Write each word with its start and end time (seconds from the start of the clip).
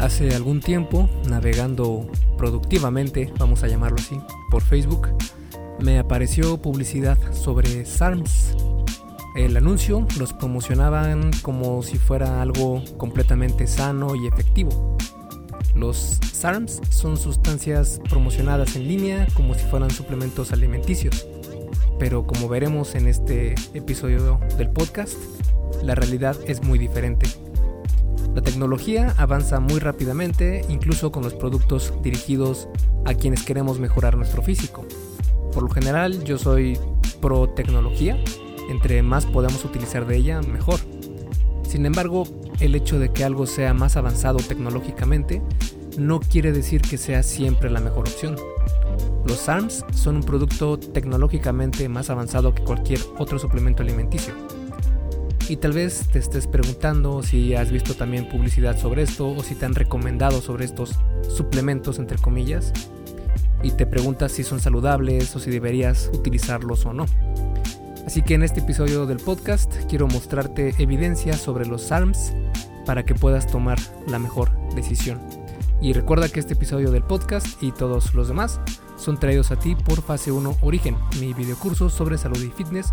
Hace 0.00 0.34
algún 0.34 0.60
tiempo, 0.60 1.10
navegando 1.28 2.10
productivamente, 2.38 3.30
vamos 3.38 3.62
a 3.62 3.68
llamarlo 3.68 3.98
así, 3.98 4.18
por 4.50 4.62
Facebook, 4.62 5.08
me 5.78 5.98
apareció 5.98 6.56
publicidad 6.56 7.18
sobre 7.34 7.84
SARMS. 7.84 8.56
El 9.36 9.58
anuncio 9.58 10.06
los 10.18 10.32
promocionaban 10.32 11.30
como 11.42 11.82
si 11.82 11.98
fuera 11.98 12.40
algo 12.40 12.82
completamente 12.96 13.66
sano 13.66 14.14
y 14.14 14.26
efectivo. 14.26 14.96
Los 15.74 16.18
SARMs 16.32 16.80
son 16.88 17.18
sustancias 17.18 18.00
promocionadas 18.08 18.76
en 18.76 18.88
línea 18.88 19.26
como 19.34 19.52
si 19.52 19.66
fueran 19.66 19.90
suplementos 19.90 20.50
alimenticios. 20.52 21.26
Pero 21.98 22.26
como 22.26 22.48
veremos 22.48 22.94
en 22.94 23.06
este 23.06 23.54
episodio 23.74 24.40
del 24.56 24.70
podcast, 24.70 25.18
la 25.82 25.94
realidad 25.94 26.38
es 26.46 26.62
muy 26.62 26.78
diferente. 26.78 27.26
La 28.34 28.42
tecnología 28.42 29.12
avanza 29.16 29.58
muy 29.58 29.80
rápidamente, 29.80 30.64
incluso 30.68 31.10
con 31.10 31.24
los 31.24 31.34
productos 31.34 31.92
dirigidos 32.02 32.68
a 33.04 33.14
quienes 33.14 33.42
queremos 33.42 33.80
mejorar 33.80 34.16
nuestro 34.16 34.40
físico. 34.42 34.86
Por 35.52 35.64
lo 35.64 35.68
general 35.68 36.22
yo 36.22 36.38
soy 36.38 36.78
pro 37.20 37.48
tecnología, 37.48 38.16
entre 38.70 39.02
más 39.02 39.26
podamos 39.26 39.64
utilizar 39.64 40.06
de 40.06 40.16
ella, 40.16 40.40
mejor. 40.42 40.78
Sin 41.68 41.86
embargo, 41.86 42.24
el 42.60 42.76
hecho 42.76 43.00
de 43.00 43.12
que 43.12 43.24
algo 43.24 43.46
sea 43.46 43.74
más 43.74 43.96
avanzado 43.96 44.38
tecnológicamente 44.38 45.42
no 45.98 46.20
quiere 46.20 46.52
decir 46.52 46.82
que 46.82 46.98
sea 46.98 47.24
siempre 47.24 47.68
la 47.68 47.80
mejor 47.80 48.08
opción. 48.08 48.36
Los 49.26 49.48
ARMS 49.48 49.84
son 49.92 50.16
un 50.16 50.22
producto 50.22 50.78
tecnológicamente 50.78 51.88
más 51.88 52.10
avanzado 52.10 52.54
que 52.54 52.62
cualquier 52.62 53.00
otro 53.18 53.38
suplemento 53.38 53.82
alimenticio. 53.82 54.34
Y 55.50 55.56
tal 55.56 55.72
vez 55.72 56.06
te 56.12 56.20
estés 56.20 56.46
preguntando 56.46 57.24
si 57.24 57.56
has 57.56 57.72
visto 57.72 57.94
también 57.94 58.28
publicidad 58.28 58.78
sobre 58.78 59.02
esto 59.02 59.30
o 59.30 59.42
si 59.42 59.56
te 59.56 59.66
han 59.66 59.74
recomendado 59.74 60.40
sobre 60.40 60.64
estos 60.64 60.94
suplementos 61.28 61.98
entre 61.98 62.18
comillas 62.18 62.72
y 63.60 63.72
te 63.72 63.84
preguntas 63.84 64.30
si 64.30 64.44
son 64.44 64.60
saludables 64.60 65.34
o 65.34 65.40
si 65.40 65.50
deberías 65.50 66.08
utilizarlos 66.14 66.86
o 66.86 66.92
no. 66.92 67.04
Así 68.06 68.22
que 68.22 68.34
en 68.34 68.44
este 68.44 68.60
episodio 68.60 69.06
del 69.06 69.16
podcast 69.16 69.74
quiero 69.88 70.06
mostrarte 70.06 70.72
evidencia 70.78 71.32
sobre 71.32 71.66
los 71.66 71.90
ARMS 71.90 72.32
para 72.86 73.04
que 73.04 73.16
puedas 73.16 73.48
tomar 73.48 73.80
la 74.06 74.20
mejor 74.20 74.52
decisión. 74.76 75.20
Y 75.82 75.94
recuerda 75.94 76.28
que 76.28 76.38
este 76.38 76.54
episodio 76.54 76.92
del 76.92 77.02
podcast 77.02 77.60
y 77.60 77.72
todos 77.72 78.14
los 78.14 78.28
demás 78.28 78.60
son 79.00 79.18
traídos 79.18 79.50
a 79.50 79.56
ti 79.56 79.74
por 79.74 80.02
Fase 80.02 80.30
1 80.30 80.58
Origen, 80.60 80.96
mi 81.18 81.32
videocurso 81.32 81.88
sobre 81.88 82.18
salud 82.18 82.40
y 82.42 82.50
fitness 82.50 82.92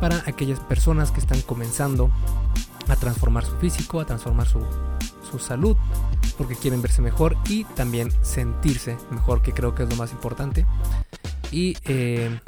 para 0.00 0.22
aquellas 0.26 0.58
personas 0.60 1.12
que 1.12 1.20
están 1.20 1.40
comenzando 1.42 2.10
a 2.88 2.96
transformar 2.96 3.44
su 3.44 3.56
físico, 3.56 4.00
a 4.00 4.04
transformar 4.04 4.48
su, 4.48 4.58
su 5.30 5.38
salud, 5.38 5.76
porque 6.36 6.56
quieren 6.56 6.82
verse 6.82 7.00
mejor 7.00 7.36
y 7.48 7.64
también 7.64 8.10
sentirse 8.22 8.96
mejor, 9.10 9.42
que 9.42 9.52
creo 9.52 9.74
que 9.74 9.84
es 9.84 9.88
lo 9.88 9.96
más 9.96 10.12
importante. 10.12 10.66
Y 11.52 11.76
eh, 11.84 12.40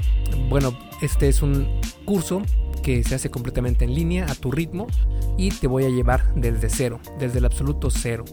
bueno, 0.50 0.76
este 1.00 1.28
es 1.28 1.42
un 1.42 1.80
curso 2.04 2.42
que 2.82 3.04
se 3.04 3.14
hace 3.14 3.30
completamente 3.30 3.84
en 3.84 3.94
línea, 3.94 4.26
a 4.28 4.34
tu 4.34 4.50
ritmo, 4.50 4.88
y 5.38 5.50
te 5.50 5.68
voy 5.68 5.84
a 5.84 5.88
llevar 5.88 6.34
desde 6.34 6.68
cero, 6.68 7.00
desde 7.18 7.38
el 7.38 7.44
absoluto 7.44 7.90
cero. 7.90 8.24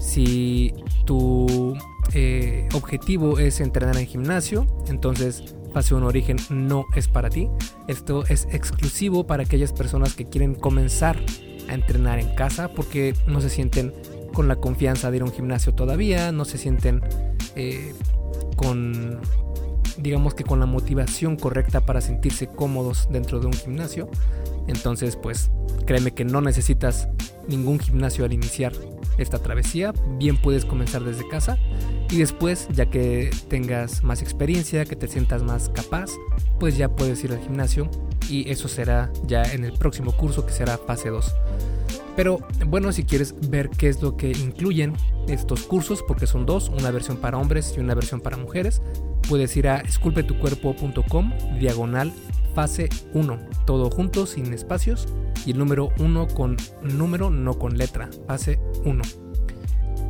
Si 0.00 0.72
tu 1.04 1.76
eh, 2.12 2.68
objetivo 2.74 3.38
es 3.38 3.60
entrenar 3.60 3.96
en 3.96 4.06
gimnasio, 4.06 4.66
entonces 4.88 5.54
1 5.74 6.06
Origen 6.06 6.36
no 6.50 6.84
es 6.94 7.08
para 7.08 7.30
ti. 7.30 7.48
Esto 7.88 8.24
es 8.28 8.46
exclusivo 8.52 9.26
para 9.26 9.42
aquellas 9.42 9.72
personas 9.72 10.14
que 10.14 10.26
quieren 10.26 10.54
comenzar 10.54 11.18
a 11.68 11.74
entrenar 11.74 12.18
en 12.18 12.34
casa 12.34 12.68
porque 12.68 13.14
no 13.26 13.40
se 13.40 13.50
sienten 13.50 13.92
con 14.32 14.48
la 14.48 14.56
confianza 14.56 15.10
de 15.10 15.16
ir 15.16 15.22
a 15.22 15.26
un 15.26 15.32
gimnasio 15.32 15.74
todavía, 15.74 16.32
no 16.32 16.44
se 16.44 16.58
sienten 16.58 17.02
eh, 17.56 17.94
con 18.56 19.20
digamos 19.98 20.34
que 20.34 20.42
con 20.42 20.58
la 20.58 20.66
motivación 20.66 21.36
correcta 21.36 21.80
para 21.80 22.00
sentirse 22.00 22.48
cómodos 22.48 23.08
dentro 23.10 23.38
de 23.40 23.46
un 23.46 23.52
gimnasio. 23.52 24.08
Entonces, 24.66 25.16
pues 25.16 25.50
créeme 25.86 26.12
que 26.12 26.24
no 26.24 26.40
necesitas 26.40 27.08
ningún 27.48 27.78
gimnasio 27.78 28.24
al 28.24 28.32
iniciar 28.32 28.72
esta 29.18 29.38
travesía, 29.38 29.92
bien 30.18 30.36
puedes 30.36 30.64
comenzar 30.64 31.02
desde 31.04 31.26
casa 31.28 31.58
y 32.10 32.18
después, 32.18 32.68
ya 32.72 32.86
que 32.86 33.30
tengas 33.48 34.02
más 34.02 34.22
experiencia, 34.22 34.84
que 34.84 34.96
te 34.96 35.08
sientas 35.08 35.42
más 35.42 35.68
capaz, 35.68 36.10
pues 36.58 36.76
ya 36.76 36.88
puedes 36.88 37.22
ir 37.24 37.32
al 37.32 37.40
gimnasio 37.40 37.90
y 38.28 38.50
eso 38.50 38.68
será 38.68 39.12
ya 39.26 39.42
en 39.42 39.64
el 39.64 39.72
próximo 39.72 40.12
curso 40.12 40.46
que 40.46 40.52
será 40.52 40.78
fase 40.78 41.10
2. 41.10 41.34
Pero 42.16 42.38
bueno, 42.66 42.92
si 42.92 43.04
quieres 43.04 43.34
ver 43.50 43.70
qué 43.70 43.88
es 43.88 44.00
lo 44.00 44.16
que 44.16 44.30
incluyen 44.30 44.94
estos 45.28 45.64
cursos, 45.64 46.04
porque 46.06 46.26
son 46.26 46.46
dos, 46.46 46.68
una 46.68 46.90
versión 46.90 47.16
para 47.16 47.38
hombres 47.38 47.74
y 47.76 47.80
una 47.80 47.94
versión 47.94 48.20
para 48.20 48.36
mujeres, 48.36 48.82
puedes 49.28 49.56
ir 49.56 49.68
a 49.68 49.78
esculpetucuerpo.com 49.78 51.32
diagonal 51.58 52.12
fase 52.54 52.88
1, 53.12 53.38
todo 53.66 53.90
junto 53.90 54.26
sin 54.26 54.52
espacios 54.52 55.08
y 55.44 55.50
el 55.52 55.58
número 55.58 55.90
1 55.98 56.28
con 56.28 56.56
número, 56.82 57.30
no 57.30 57.58
con 57.58 57.76
letra, 57.76 58.08
fase 58.26 58.58
1. 58.84 59.02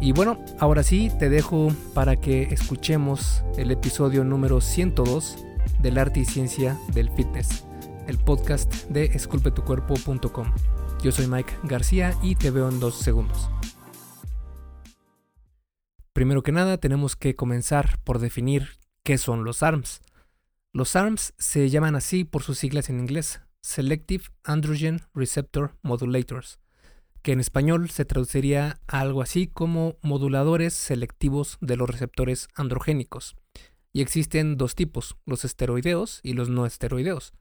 Y 0.01 0.13
bueno, 0.13 0.39
ahora 0.59 0.83
sí 0.83 1.11
te 1.19 1.29
dejo 1.29 1.73
para 1.95 2.17
que 2.17 2.43
escuchemos 2.43 3.43
el 3.57 3.71
episodio 3.71 4.25
número 4.25 4.61
102 4.61 5.39
del 5.81 5.99
arte 5.99 6.21
y 6.21 6.25
ciencia 6.25 6.79
del 6.93 7.11
fitness, 7.11 7.65
el 8.07 8.19
podcast 8.19 8.73
de 8.91 9.07
esculpetucuerpo.com. 9.07 10.53
Yo 11.03 11.13
soy 11.13 11.27
Mike 11.27 11.55
García 11.65 12.15
y 12.23 12.35
te 12.37 12.51
veo 12.51 12.69
en 12.69 12.81
dos 12.81 12.97
segundos. 12.97 13.51
Primero 16.13 16.43
que 16.43 16.53
nada, 16.53 16.79
tenemos 16.79 17.17
que 17.17 17.35
comenzar 17.35 17.99
por 18.05 18.21
definir 18.21 18.79
qué 19.03 19.19
son 19.19 19.43
los 19.43 19.63
ARMS. 19.63 20.01
Los 20.77 20.97
ARMS 20.97 21.35
se 21.39 21.71
llaman 21.71 21.95
así 21.95 22.25
por 22.25 22.43
sus 22.43 22.59
siglas 22.59 22.91
en 22.91 22.99
inglés, 22.99 23.41
Selective 23.63 24.25
Androgen 24.43 25.03
Receptor 25.15 25.77
Modulators, 25.83 26.59
que 27.23 27.31
en 27.31 27.39
español 27.39 27.91
se 27.91 28.05
traduciría 28.05 28.81
a 28.89 28.99
algo 28.99 29.23
así 29.23 29.47
como 29.47 29.99
moduladores 30.03 30.75
selectivos 30.75 31.59
de 31.61 31.77
los 31.77 31.89
receptores 31.89 32.49
androgénicos. 32.57 33.37
Y 33.93 34.01
existen 34.01 34.57
dos 34.57 34.75
tipos, 34.75 35.17
los 35.27 35.45
esteroideos 35.45 36.19
y 36.25 36.33
los 36.33 36.49
no 36.49 36.67
esteroideos. 36.67 37.35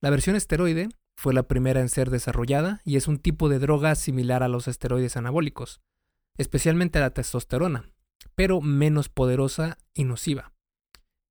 La 0.00 0.10
versión 0.10 0.34
esteroide 0.34 0.88
fue 1.16 1.32
la 1.32 1.44
primera 1.44 1.80
en 1.80 1.88
ser 1.88 2.10
desarrollada 2.10 2.80
y 2.84 2.96
es 2.96 3.06
un 3.06 3.18
tipo 3.18 3.48
de 3.48 3.60
droga 3.60 3.94
similar 3.94 4.42
a 4.42 4.48
los 4.48 4.66
esteroides 4.66 5.16
anabólicos, 5.16 5.80
especialmente 6.38 6.98
a 6.98 7.02
la 7.02 7.10
testosterona, 7.10 7.88
pero 8.34 8.60
menos 8.60 9.08
poderosa 9.08 9.78
y 9.94 10.02
nociva. 10.02 10.53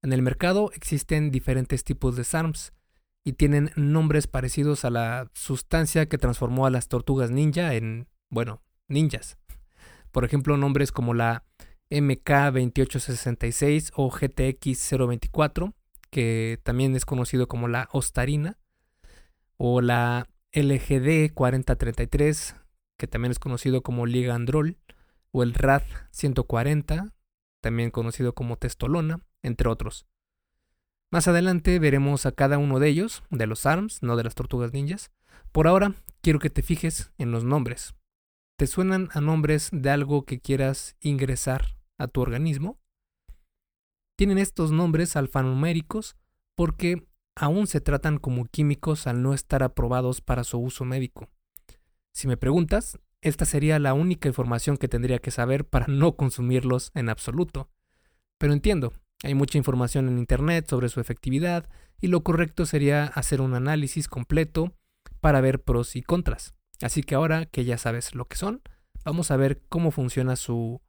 En 0.04 0.14
el 0.14 0.22
mercado 0.22 0.72
existen 0.74 1.32
diferentes 1.32 1.84
tipos 1.86 2.18
de 2.18 2.26
SARMs 2.26 2.74
y 3.24 3.32
tienen 3.34 3.72
nombres 3.78 4.28
parecidos 4.28 4.84
a 4.84 4.90
la 4.90 5.32
sustancia 5.34 6.10
que 6.10 6.18
transformó 6.18 6.66
a 6.66 6.70
las 6.70 6.90
tortugas 6.90 7.32
ninja 7.32 7.74
en, 7.74 8.10
bueno, 8.30 8.62
ninjas. 8.90 9.38
Por 10.12 10.26
ejemplo, 10.26 10.58
nombres 10.58 10.92
como 10.92 11.14
la 11.14 11.46
MK2866 11.90 13.94
o 13.96 14.12
GTX024, 14.12 15.74
que 16.10 16.60
también 16.64 16.98
es 16.98 17.06
conocido 17.06 17.48
como 17.48 17.70
la 17.70 17.88
ostarina, 17.94 18.58
o 19.56 19.80
la 19.80 20.28
LGD4033, 20.52 22.58
que 22.98 23.08
también 23.08 23.32
es 23.32 23.40
conocido 23.40 23.84
como 23.84 24.06
ligandrol, 24.06 24.76
o 25.32 25.44
el 25.44 25.54
RAD 25.54 25.84
140, 26.12 27.14
también 27.62 27.90
conocido 27.90 28.36
como 28.36 28.58
testolona, 28.58 29.22
entre 29.44 29.70
otros. 29.70 30.08
Más 31.12 31.28
adelante 31.28 31.78
veremos 31.78 32.26
a 32.26 32.32
cada 32.32 32.58
uno 32.58 32.80
de 32.80 32.90
ellos, 32.90 33.22
de 33.30 33.46
los 33.46 33.68
ARMS, 33.68 34.02
no 34.02 34.16
de 34.16 34.24
las 34.24 34.34
tortugas 34.34 34.74
ninjas. 34.74 35.12
Por 35.52 35.68
ahora, 35.68 35.94
quiero 36.22 36.40
que 36.40 36.50
te 36.50 36.64
fijes 36.64 37.12
en 37.20 37.32
los 37.32 37.44
nombres. 37.44 37.94
¿Te 38.58 38.66
suenan 38.66 39.10
a 39.14 39.22
nombres 39.22 39.70
de 39.72 39.92
algo 39.92 40.26
que 40.26 40.40
quieras 40.40 40.96
ingresar 41.02 41.78
a 42.00 42.08
tu 42.08 42.22
organismo? 42.22 42.80
Tienen 44.16 44.40
estos 44.40 44.72
nombres 44.72 45.16
alfanuméricos 45.16 46.16
porque 46.56 47.08
aún 47.36 47.68
se 47.68 47.82
tratan 47.82 48.18
como 48.18 48.46
químicos 48.46 49.06
al 49.06 49.22
no 49.22 49.34
estar 49.34 49.64
aprobados 49.64 50.22
para 50.22 50.44
su 50.44 50.58
uso 50.60 50.86
médico. 50.86 51.30
Si 52.12 52.28
me 52.28 52.38
preguntas, 52.38 53.00
esta 53.22 53.46
sería 53.46 53.80
la 53.80 53.94
única 53.94 54.28
información 54.28 54.78
que 54.78 54.88
tendría 54.88 55.20
que 55.20 55.32
saber 55.32 55.66
para 55.66 55.88
no 55.88 56.16
consumirlos 56.16 56.92
en 56.94 57.10
absoluto. 57.10 57.70
Pero 58.38 58.54
entiendo, 58.54 58.94
hay 59.22 59.36
mucha 59.36 59.58
información 59.58 60.08
en 60.08 60.18
Internet 60.18 60.68
sobre 60.68 60.90
su 60.90 61.00
efectividad 61.00 61.70
y 62.02 62.08
lo 62.08 62.24
correcto 62.24 62.66
sería 62.66 63.06
hacer 63.06 63.40
un 63.42 63.54
análisis 63.54 64.08
completo 64.08 64.74
para 65.22 65.42
ver 65.42 65.62
pros 65.62 65.96
y 65.96 66.02
contras. 66.02 66.54
Así 66.82 67.04
que 67.04 67.16
ahora 67.16 67.46
que 67.46 67.64
ya 67.64 67.78
sabes 67.78 68.16
lo 68.16 68.26
que 68.26 68.36
son, 68.36 68.62
vamos 69.06 69.32
a 69.32 69.38
ver 69.38 69.62
cómo 69.70 69.92
funciona 69.92 70.36
su 70.36 70.82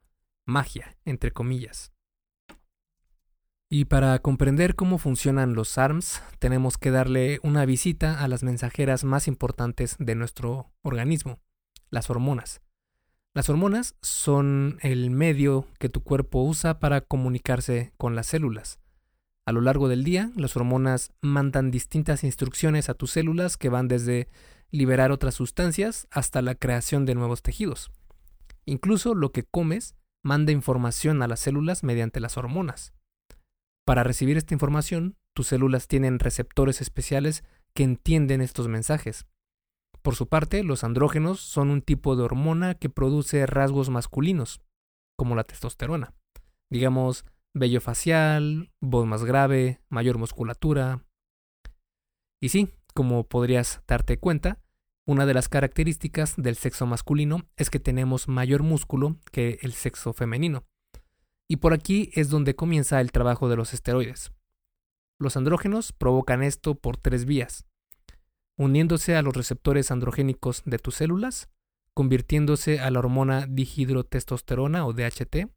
magia, 0.45 0.97
entre 1.05 1.31
comillas. 1.31 1.93
Y 3.69 3.85
para 3.85 4.19
comprender 4.19 4.75
cómo 4.75 4.97
funcionan 4.97 5.53
los 5.53 5.77
ARMS, 5.77 6.21
tenemos 6.39 6.77
que 6.77 6.91
darle 6.91 7.39
una 7.43 7.65
visita 7.65 8.21
a 8.21 8.27
las 8.27 8.43
mensajeras 8.43 9.03
más 9.03 9.27
importantes 9.27 9.95
de 9.99 10.15
nuestro 10.15 10.71
organismo, 10.81 11.39
las 11.89 12.09
hormonas. 12.09 12.61
Las 13.35 13.49
hormonas 13.49 13.95
son 14.01 14.77
el 14.81 15.11
medio 15.11 15.67
que 15.77 15.89
tu 15.89 16.01
cuerpo 16.01 16.41
usa 16.41 16.79
para 16.79 17.01
comunicarse 17.01 17.91
con 17.97 18.15
las 18.15 18.27
células. 18.27 18.79
A 19.45 19.51
lo 19.51 19.59
largo 19.59 19.89
del 19.89 20.05
día, 20.05 20.31
las 20.37 20.55
hormonas 20.55 21.11
mandan 21.19 21.69
distintas 21.69 22.23
instrucciones 22.23 22.87
a 22.87 22.93
tus 22.93 23.11
células 23.11 23.57
que 23.57 23.67
van 23.67 23.89
desde 23.89 24.29
liberar 24.71 25.11
otras 25.11 25.35
sustancias 25.35 26.07
hasta 26.11 26.41
la 26.41 26.55
creación 26.55 27.05
de 27.05 27.13
nuevos 27.13 27.41
tejidos. 27.41 27.91
Incluso 28.63 29.13
lo 29.13 29.33
que 29.33 29.43
comes 29.43 29.95
manda 30.23 30.53
información 30.53 31.21
a 31.21 31.27
las 31.27 31.41
células 31.41 31.83
mediante 31.83 32.21
las 32.21 32.37
hormonas. 32.37 32.93
Para 33.83 34.05
recibir 34.05 34.37
esta 34.37 34.53
información, 34.53 35.17
tus 35.33 35.47
células 35.47 35.89
tienen 35.89 36.19
receptores 36.19 36.79
especiales 36.79 37.43
que 37.73 37.83
entienden 37.83 38.39
estos 38.39 38.69
mensajes. 38.69 39.25
Por 40.05 40.15
su 40.15 40.27
parte, 40.27 40.63
los 40.63 40.83
andrógenos 40.83 41.39
son 41.39 41.71
un 41.71 41.81
tipo 41.81 42.15
de 42.15 42.21
hormona 42.21 42.75
que 42.75 42.89
produce 42.89 43.43
rasgos 43.47 43.89
masculinos, 43.89 44.61
como 45.17 45.35
la 45.35 45.43
testosterona. 45.43 46.13
Digamos, 46.69 47.25
vello 47.55 47.81
facial, 47.81 48.71
voz 48.79 49.07
más 49.07 49.23
grave, 49.23 49.81
mayor 49.89 50.19
musculatura. 50.19 51.03
Y 52.39 52.49
sí, 52.49 52.69
como 52.93 53.23
podrías 53.23 53.81
darte 53.87 54.19
cuenta, 54.19 54.61
una 55.07 55.25
de 55.25 55.33
las 55.33 55.49
características 55.49 56.35
del 56.37 56.55
sexo 56.55 56.85
masculino 56.85 57.49
es 57.57 57.71
que 57.71 57.79
tenemos 57.79 58.27
mayor 58.27 58.61
músculo 58.61 59.17
que 59.31 59.57
el 59.63 59.73
sexo 59.73 60.13
femenino. 60.13 60.65
Y 61.49 61.55
por 61.55 61.73
aquí 61.73 62.11
es 62.13 62.29
donde 62.29 62.55
comienza 62.55 63.01
el 63.01 63.11
trabajo 63.11 63.49
de 63.49 63.55
los 63.55 63.73
esteroides. 63.73 64.31
Los 65.19 65.35
andrógenos 65.35 65.93
provocan 65.93 66.43
esto 66.43 66.75
por 66.75 66.95
tres 66.95 67.25
vías. 67.25 67.65
Uniéndose 68.57 69.15
a 69.15 69.21
los 69.21 69.35
receptores 69.35 69.91
androgénicos 69.91 70.63
de 70.65 70.79
tus 70.79 70.95
células, 70.95 71.49
convirtiéndose 71.93 72.79
a 72.79 72.91
la 72.91 72.99
hormona 72.99 73.47
dihidrotestosterona 73.47 74.85
o 74.85 74.93
DHT, 74.93 75.49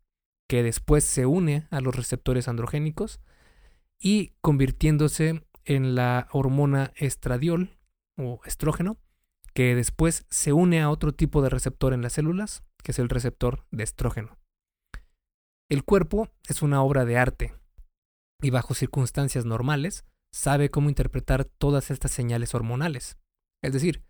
que 0.49 0.63
después 0.63 1.05
se 1.05 1.27
une 1.27 1.67
a 1.71 1.81
los 1.81 1.95
receptores 1.95 2.49
androgénicos, 2.49 3.21
y 4.01 4.35
convirtiéndose 4.41 5.43
en 5.65 5.95
la 5.95 6.29
hormona 6.33 6.93
estradiol 6.97 7.77
o 8.17 8.41
estrógeno, 8.45 8.97
que 9.53 9.75
después 9.75 10.25
se 10.31 10.53
une 10.53 10.81
a 10.81 10.91
otro 10.91 11.13
tipo 11.13 11.43
de 11.43 11.51
receptor 11.51 11.93
en 11.93 12.03
las 12.03 12.15
células, 12.15 12.63
que 12.83 12.93
es 12.93 12.99
el 12.99 13.09
receptor 13.09 13.67
de 13.71 13.85
estrógeno. 13.85 14.39
El 15.69 15.85
cuerpo 15.85 16.29
es 16.49 16.63
una 16.63 16.83
obra 16.83 17.05
de 17.05 17.19
arte 17.19 17.55
y 18.41 18.51
bajo 18.51 18.75
circunstancias 18.75 19.45
normales 19.45 20.05
sabe 20.31 20.71
cómo 20.71 20.89
interpretar 20.89 21.45
todas 21.45 21.91
estas 21.91 22.11
señales 22.11 22.55
hormonales. 22.55 23.19
Es 23.63 23.73
decir, 23.73 24.03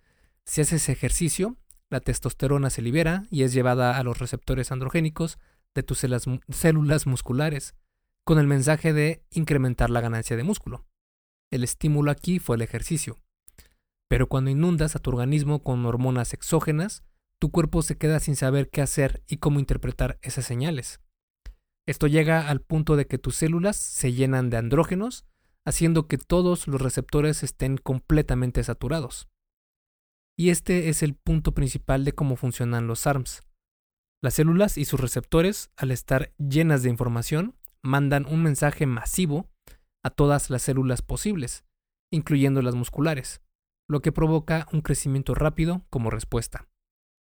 si 0.45 0.61
haces 0.61 0.89
ejercicio, 0.89 1.57
la 1.91 2.01
testosterona 2.01 2.71
se 2.71 2.83
libera 2.83 3.25
y 3.31 3.43
es 3.43 3.53
llevada 3.53 3.97
a 3.97 4.03
los 4.03 4.19
receptores 4.19 4.73
androgénicos 4.73 5.39
de 5.75 5.83
tus 5.83 5.99
células 6.49 7.07
musculares, 7.07 7.75
con 8.25 8.39
el 8.39 8.47
mensaje 8.47 8.93
de 8.93 9.25
incrementar 9.31 9.91
la 9.91 10.01
ganancia 10.01 10.37
de 10.37 10.45
músculo. 10.45 10.85
El 11.51 11.65
estímulo 11.65 12.11
aquí 12.11 12.39
fue 12.39 12.57
el 12.57 12.63
ejercicio. 12.63 13.17
Pero 14.09 14.29
cuando 14.29 14.51
inundas 14.51 14.97
a 14.97 14.99
tu 14.99 15.11
organismo 15.11 15.63
con 15.63 15.85
hormonas 15.87 16.35
exógenas, 16.35 17.05
tu 17.39 17.51
cuerpo 17.51 17.83
se 17.83 17.97
queda 17.97 18.21
sin 18.21 18.37
saber 18.37 18.69
qué 18.69 18.83
hacer 18.83 19.23
y 19.29 19.37
cómo 19.37 19.61
interpretar 19.61 20.19
esas 20.23 20.45
señales. 20.45 21.01
Esto 21.87 22.07
llega 22.07 22.49
al 22.49 22.61
punto 22.61 22.97
de 22.97 23.07
que 23.07 23.19
tus 23.19 23.37
células 23.37 23.77
se 23.77 24.13
llenan 24.13 24.51
de 24.51 24.59
andrógenos, 24.59 25.25
haciendo 25.69 26.09
que 26.09 26.17
todos 26.17 26.67
los 26.67 26.81
receptores 26.81 27.43
estén 27.43 27.77
completamente 27.77 28.65
saturados. 28.65 29.29
Y 30.37 30.51
este 30.51 30.89
es 30.89 31.03
el 31.03 31.15
punto 31.15 31.53
principal 31.53 32.05
de 32.05 32.13
cómo 32.13 32.37
funcionan 32.37 32.87
los 32.87 33.07
ARMS. 33.07 33.43
Las 34.23 34.35
células 34.35 34.79
y 34.79 34.85
sus 34.85 34.99
receptores, 34.99 35.71
al 35.77 35.91
estar 35.91 36.33
llenas 36.39 36.83
de 36.83 36.91
información, 36.91 37.55
mandan 37.83 38.25
un 38.27 38.43
mensaje 38.43 38.87
masivo 38.87 39.47
a 40.03 40.11
todas 40.11 40.49
las 40.49 40.63
células 40.63 41.03
posibles, 41.03 41.65
incluyendo 42.11 42.63
las 42.63 42.75
musculares 42.75 43.43
lo 43.89 44.01
que 44.01 44.13
provoca 44.13 44.69
un 44.73 44.83
crecimiento 44.83 45.35
rápido 45.35 45.85
como 45.89 46.11
respuesta. 46.11 46.69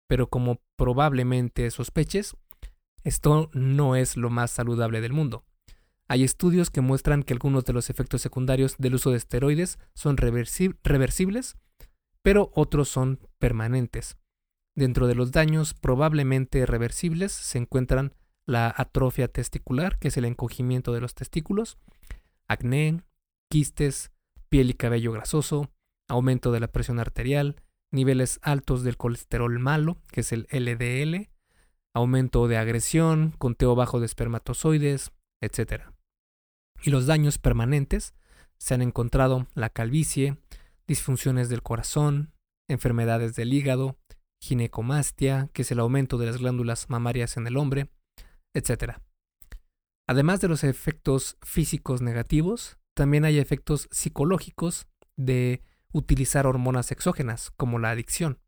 Pero 0.09 0.29
como 0.29 0.61
probablemente 0.77 1.71
sospeches, 1.71 2.37
esto 3.05 3.51
no 3.55 3.97
es 3.97 4.17
lo 4.17 4.29
más 4.29 4.51
saludable 4.51 5.01
del 5.01 5.15
mundo. 5.15 5.45
Hay 6.09 6.25
estudios 6.25 6.71
que 6.71 6.81
muestran 6.81 7.23
que 7.23 7.33
algunos 7.33 7.65
de 7.65 7.73
los 7.73 7.91
efectos 7.91 8.23
secundarios 8.23 8.77
del 8.79 8.95
uso 8.95 9.11
de 9.11 9.17
esteroides 9.17 9.79
son 9.95 10.17
reversibles, 10.17 11.57
pero 12.23 12.51
otros 12.55 12.89
son 12.89 13.21
permanentes. 13.39 14.17
Dentro 14.75 15.07
de 15.07 15.15
los 15.15 15.33
daños 15.33 15.75
probablemente 15.75 16.65
reversibles 16.67 17.33
se 17.33 17.59
encuentran 17.59 18.15
la 18.47 18.73
atrofia 18.77 19.29
testicular, 19.29 19.99
que 19.99 20.09
es 20.09 20.17
el 20.17 20.25
encogimiento 20.25 20.93
de 20.93 21.01
los 21.01 21.15
testículos, 21.15 21.79
acné, 22.49 23.03
quistes, 23.49 24.11
piel 24.49 24.71
y 24.71 24.75
cabello 24.75 25.13
grasoso, 25.13 25.71
aumento 26.09 26.53
de 26.53 26.61
la 26.61 26.69
presión 26.69 26.99
arterial, 26.99 27.57
niveles 27.91 28.39
altos 28.43 28.83
del 28.83 28.97
colesterol 28.97 29.59
malo, 29.59 29.99
que 30.11 30.21
es 30.21 30.33
el 30.33 30.47
LDL, 30.51 31.31
aumento 31.95 32.49
de 32.49 32.57
agresión, 32.57 33.35
conteo 33.39 33.75
bajo 33.75 34.01
de 34.01 34.07
espermatozoides, 34.07 35.13
etc. 35.41 35.92
Y 36.83 36.91
los 36.91 37.07
daños 37.07 37.39
permanentes 37.39 38.15
se 38.59 38.75
han 38.75 38.83
encontrado 38.83 39.47
la 39.55 39.71
calvicie, 39.71 40.37
disfunciones 40.87 41.49
del 41.49 41.63
corazón, 41.63 42.33
enfermedades 42.69 43.35
del 43.35 43.53
hígado, 43.53 43.99
ginecomastia, 44.41 45.49
que 45.53 45.63
es 45.63 45.71
el 45.71 45.79
aumento 45.79 46.19
de 46.19 46.27
las 46.27 46.39
glándulas 46.39 46.91
mamarias 46.91 47.37
en 47.37 47.47
el 47.47 47.57
hombre, 47.57 47.91
etc. 48.55 48.95
Además 50.09 50.41
de 50.41 50.49
los 50.49 50.65
efectos 50.65 51.39
físicos 51.43 52.03
negativos, 52.03 52.79
también 52.95 53.25
hay 53.25 53.39
efectos 53.39 53.89
psicológicos 53.93 54.87
de 55.17 55.63
utilizar 55.93 56.47
hormonas 56.47 56.91
exógenas, 56.91 57.53
como 57.57 57.79
la 57.79 57.91
adicción. 57.91 58.41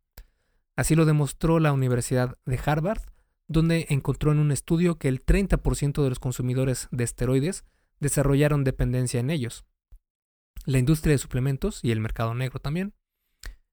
Así 0.76 0.96
lo 0.96 1.04
demostró 1.04 1.60
la 1.60 1.72
Universidad 1.72 2.36
de 2.44 2.58
Harvard, 2.64 3.02
donde 3.46 3.86
encontró 3.90 4.32
en 4.32 4.38
un 4.38 4.50
estudio 4.50 4.98
que 4.98 5.08
el 5.08 5.24
30% 5.24 6.02
de 6.02 6.08
los 6.08 6.18
consumidores 6.18 6.88
de 6.90 7.04
esteroides 7.04 7.64
desarrollaron 8.00 8.64
dependencia 8.64 9.20
en 9.20 9.30
ellos. 9.30 9.64
La 10.66 10.78
industria 10.78 11.12
de 11.12 11.18
suplementos 11.18 11.80
y 11.82 11.90
el 11.90 12.00
mercado 12.00 12.34
negro 12.34 12.58
también 12.58 12.94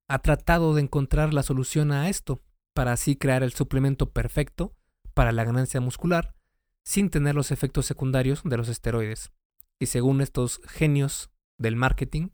ha 0.08 0.20
tratado 0.20 0.76
de 0.76 0.82
encontrar 0.82 1.34
la 1.34 1.44
solución 1.44 1.92
a 1.92 2.10
esto 2.10 2.42
para 2.74 2.92
así 2.94 3.16
crear 3.16 3.44
el 3.44 3.54
suplemento 3.54 4.12
perfecto 4.12 4.76
para 5.14 5.32
la 5.32 5.44
ganancia 5.44 5.82
muscular 5.82 6.36
sin 6.84 7.10
tener 7.10 7.36
los 7.36 7.52
efectos 7.52 7.86
secundarios 7.86 8.42
de 8.44 8.58
los 8.58 8.70
esteroides. 8.70 9.32
Y 9.80 9.88
según 9.88 10.22
estos 10.22 10.62
genios 10.68 11.30
del 11.58 11.76
marketing, 11.76 12.30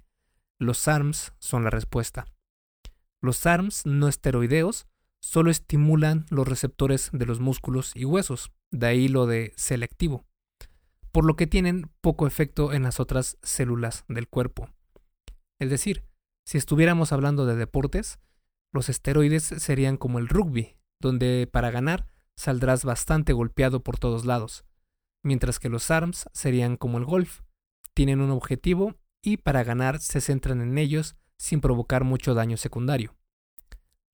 los 0.59 0.87
ARMS 0.87 1.33
son 1.39 1.63
la 1.63 1.69
respuesta. 1.69 2.25
Los 3.21 3.45
ARMS 3.45 3.85
no 3.85 4.07
esteroideos 4.07 4.87
solo 5.19 5.51
estimulan 5.51 6.25
los 6.29 6.47
receptores 6.47 7.09
de 7.11 7.25
los 7.25 7.39
músculos 7.39 7.91
y 7.95 8.05
huesos, 8.05 8.51
de 8.71 8.87
ahí 8.87 9.07
lo 9.07 9.25
de 9.25 9.53
selectivo, 9.55 10.25
por 11.17 11.25
lo 11.25 11.35
que 11.35 11.47
tienen 11.47 11.89
poco 12.01 12.27
efecto 12.27 12.73
en 12.73 12.83
las 12.83 12.99
otras 12.99 13.39
células 13.41 14.05
del 14.07 14.27
cuerpo. 14.27 14.69
Es 15.59 15.71
decir, 15.71 16.03
si 16.45 16.59
estuviéramos 16.59 17.11
hablando 17.11 17.47
de 17.47 17.55
deportes, 17.55 18.19
los 18.71 18.87
esteroides 18.87 19.45
serían 19.45 19.97
como 19.97 20.19
el 20.19 20.27
rugby, 20.27 20.77
donde 21.01 21.49
para 21.51 21.71
ganar 21.71 22.05
saldrás 22.35 22.85
bastante 22.85 23.33
golpeado 23.33 23.81
por 23.81 23.97
todos 23.97 24.25
lados, 24.25 24.63
mientras 25.23 25.57
que 25.57 25.69
los 25.69 25.89
ARMS 25.89 26.29
serían 26.33 26.77
como 26.77 26.99
el 26.99 27.05
golf, 27.05 27.41
tienen 27.95 28.21
un 28.21 28.29
objetivo 28.29 28.93
y 29.23 29.37
para 29.37 29.63
ganar 29.63 29.97
se 29.97 30.21
centran 30.21 30.61
en 30.61 30.77
ellos 30.77 31.15
sin 31.35 31.61
provocar 31.61 32.03
mucho 32.03 32.35
daño 32.35 32.57
secundario. 32.57 33.15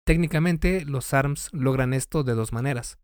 Técnicamente, 0.04 0.84
los 0.84 1.12
ARMS 1.12 1.48
logran 1.52 1.94
esto 1.94 2.22
de 2.22 2.34
dos 2.34 2.52
maneras. 2.52 3.00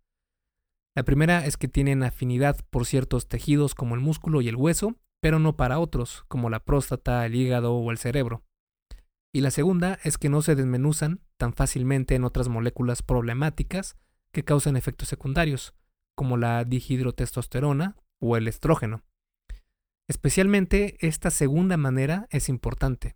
La 0.99 1.05
primera 1.05 1.47
es 1.47 1.57
que 1.57 1.69
tienen 1.69 2.03
afinidad 2.03 2.59
por 2.71 2.85
ciertos 2.85 3.29
tejidos 3.29 3.77
como 3.77 3.95
el 3.95 4.01
músculo 4.01 4.41
y 4.41 4.49
el 4.49 4.57
hueso, 4.57 4.97
pero 5.21 5.39
no 5.39 5.57
para 5.57 5.79
otros, 5.79 6.25
como 6.27 6.51
la 6.51 6.65
próstata, 6.65 7.25
el 7.25 7.37
hígado 7.37 7.73
o 7.73 7.93
el 7.93 7.99
cerebro. 7.99 8.43
Y 9.33 9.43
la 9.43 9.53
segunda 9.53 10.01
es 10.03 10.19
que 10.19 10.29
no 10.29 10.43
se 10.43 10.57
desmenuzan 10.57 11.21
tan 11.37 11.53
fácilmente 11.53 12.17
en 12.17 12.25
otras 12.25 12.49
moléculas 12.49 13.03
problemáticas 13.03 13.97
que 14.33 14.43
causan 14.43 14.77
efectos 14.77 15.07
secundarios, 15.07 15.73
como 16.17 16.37
la 16.37 16.65
dihidrotestosterona 16.65 17.95
o 18.19 18.37
el 18.37 18.49
estrógeno. 18.49 19.05
Especialmente 20.09 20.97
esta 20.99 21.31
segunda 21.31 21.77
manera 21.77 22.27
es 22.31 22.49
importante. 22.49 23.15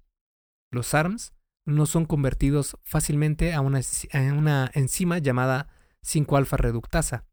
Los 0.70 0.94
ARMS 0.94 1.32
no 1.64 1.86
son 1.86 2.04
convertidos 2.04 2.76
fácilmente 2.84 3.54
a 3.54 3.60
una, 3.60 4.70
enzima 4.72 5.18
llamada 5.18 5.66
5-alfa 6.04 6.56
reductasa, 6.56 7.26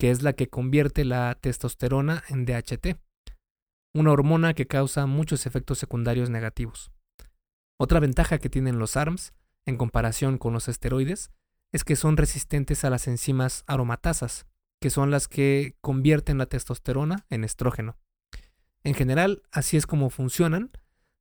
que 0.00 0.10
es 0.10 0.22
la 0.22 0.32
que 0.32 0.48
convierte 0.48 1.04
la 1.04 1.36
testosterona 1.38 2.24
en 2.30 2.46
DHT, 2.46 2.96
una 3.94 4.12
hormona 4.12 4.54
que 4.54 4.66
causa 4.66 5.04
muchos 5.04 5.44
efectos 5.44 5.78
secundarios 5.78 6.30
negativos. 6.30 6.90
Otra 7.78 8.00
ventaja 8.00 8.38
que 8.38 8.48
tienen 8.48 8.78
los 8.78 8.96
ARMS, 8.96 9.34
en 9.66 9.76
comparación 9.76 10.38
con 10.38 10.54
los 10.54 10.68
esteroides, 10.68 11.30
es 11.70 11.84
que 11.84 11.96
son 11.96 12.16
resistentes 12.16 12.82
a 12.84 12.88
las 12.88 13.08
enzimas 13.08 13.62
aromatasas, 13.66 14.46
que 14.80 14.88
son 14.88 15.10
las 15.10 15.28
que 15.28 15.76
convierten 15.82 16.38
la 16.38 16.46
testosterona 16.46 17.26
en 17.28 17.44
estrógeno. 17.44 17.98
En 18.82 18.94
general, 18.94 19.42
así 19.52 19.76
es 19.76 19.86
como 19.86 20.08
funcionan, 20.08 20.70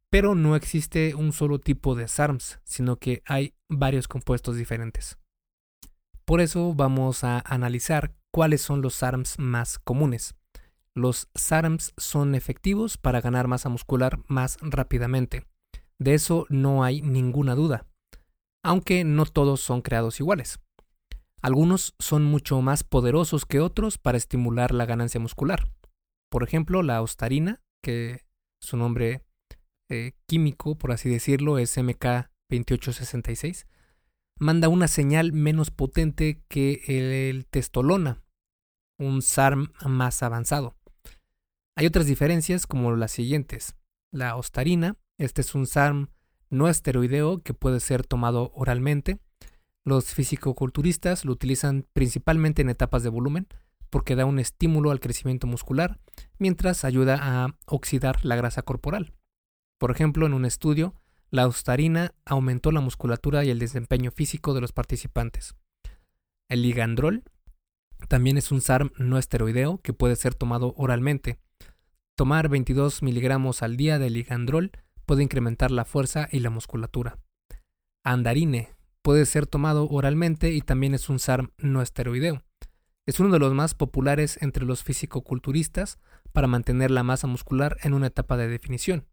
pero 0.10 0.36
no 0.36 0.56
existe 0.56 1.16
un 1.16 1.34
solo 1.34 1.60
tipo 1.60 1.96
de 1.96 2.08
SARMs, 2.08 2.62
sino 2.64 2.96
que 2.96 3.24
hay 3.26 3.56
varios 3.68 4.08
compuestos 4.08 4.56
diferentes. 4.56 5.18
Por 6.24 6.40
eso 6.40 6.74
vamos 6.74 7.26
a 7.26 7.44
analizar 7.46 8.14
cuáles 8.32 8.62
son 8.62 8.82
los 8.82 8.96
SARMs 8.96 9.40
más 9.40 9.80
comunes. 9.80 10.36
Los 10.96 11.30
SARMs 11.36 11.94
son 11.98 12.36
efectivos 12.36 12.98
para 12.98 13.22
ganar 13.22 13.48
masa 13.48 13.70
muscular 13.70 14.20
más 14.28 14.58
rápidamente. 14.62 15.46
De 15.98 16.14
eso 16.14 16.46
no 16.50 16.84
hay 16.84 17.02
ninguna 17.02 17.56
duda, 17.56 17.86
aunque 18.64 19.04
no 19.04 19.26
todos 19.26 19.62
son 19.62 19.82
creados 19.82 20.20
iguales. 20.20 20.60
Algunos 21.42 21.96
son 22.00 22.26
mucho 22.26 22.62
más 22.62 22.84
poderosos 22.84 23.46
que 23.46 23.60
otros 23.60 23.98
para 23.98 24.18
estimular 24.18 24.74
la 24.74 24.86
ganancia 24.86 25.20
muscular. 25.20 25.70
Por 26.30 26.44
ejemplo, 26.44 26.84
la 26.84 27.02
ostarina, 27.02 27.62
que 27.82 28.26
su 28.62 28.76
nombre 28.76 29.24
eh, 29.90 30.14
químico, 30.28 30.78
por 30.78 30.92
así 30.92 31.10
decirlo, 31.10 31.58
es 31.58 31.78
MK2866, 31.78 33.66
manda 34.40 34.70
una 34.70 34.88
señal 34.88 35.34
menos 35.34 35.70
potente 35.70 36.42
que 36.48 36.82
el 36.88 37.46
testolona, 37.46 38.24
un 38.98 39.22
SARM 39.22 39.72
más 39.86 40.24
avanzado. 40.24 40.76
Hay 41.76 41.86
otras 41.86 42.08
diferencias 42.08 42.66
como 42.66 42.96
las 42.96 43.12
siguientes. 43.12 43.76
La 44.12 44.36
ostarina, 44.36 44.98
este 45.18 45.42
es 45.42 45.54
un 45.56 45.68
SARM 45.68 46.10
no 46.50 46.68
esteroideo 46.68 47.44
que 47.44 47.54
puede 47.54 47.80
ser 47.80 48.06
tomado 48.06 48.52
oralmente. 48.56 49.20
Los 49.86 50.14
fisicoculturistas 50.14 51.26
lo 51.26 51.32
utilizan 51.32 51.86
principalmente 51.94 52.62
en 52.62 52.70
etapas 52.70 53.04
de 53.04 53.10
volumen 53.10 53.48
porque 53.90 54.16
da 54.16 54.26
un 54.26 54.40
estímulo 54.40 54.92
al 54.92 55.00
crecimiento 55.00 55.48
muscular 55.48 56.00
mientras 56.38 56.86
ayuda 56.86 57.18
a 57.22 57.56
oxidar 57.66 58.24
la 58.26 58.36
grasa 58.36 58.62
corporal. 58.62 59.14
Por 59.78 59.92
ejemplo, 59.92 60.26
en 60.26 60.34
un 60.34 60.46
estudio, 60.46 60.99
la 61.32 61.48
ostarina 61.48 62.14
aumentó 62.26 62.72
la 62.72 62.82
musculatura 62.82 63.44
y 63.44 63.50
el 63.50 63.60
desempeño 63.60 64.12
físico 64.12 64.54
de 64.54 64.62
los 64.62 64.72
participantes. 64.72 65.56
El 66.48 66.64
ligandrol 66.64 67.24
también 68.08 68.38
es 68.38 68.52
un 68.52 68.62
SARM 68.62 68.92
no 68.98 69.18
esteroideo 69.18 69.80
que 69.80 69.94
puede 69.94 70.16
ser 70.16 70.34
tomado 70.34 70.74
oralmente. 70.78 71.38
Tomar 72.16 72.50
22 72.50 73.04
miligramos 73.04 73.62
al 73.62 73.78
día 73.78 74.00
de 74.00 74.10
ligandrol 74.10 74.72
puede 75.06 75.24
incrementar 75.24 75.72
la 75.72 75.86
fuerza 75.86 76.28
y 76.32 76.40
la 76.40 76.50
musculatura. 76.50 77.20
Andarine 78.04 78.70
puede 79.02 79.26
ser 79.26 79.46
tomado 79.46 79.88
oralmente 79.90 80.52
y 80.52 80.62
también 80.62 80.94
es 80.94 81.10
un 81.10 81.20
SARM 81.20 81.52
no 81.58 81.82
esteroideo. 81.82 82.44
Es 83.06 83.20
uno 83.20 83.32
de 83.32 83.40
los 83.40 83.54
más 83.54 83.74
populares 83.74 84.38
entre 84.42 84.66
los 84.66 84.84
fisicoculturistas 84.84 86.00
para 86.32 86.48
mantener 86.48 86.92
la 86.92 87.04
masa 87.04 87.28
muscular 87.28 87.78
en 87.82 87.94
una 87.94 88.08
etapa 88.08 88.38
de 88.38 88.48
definición. 88.48 89.06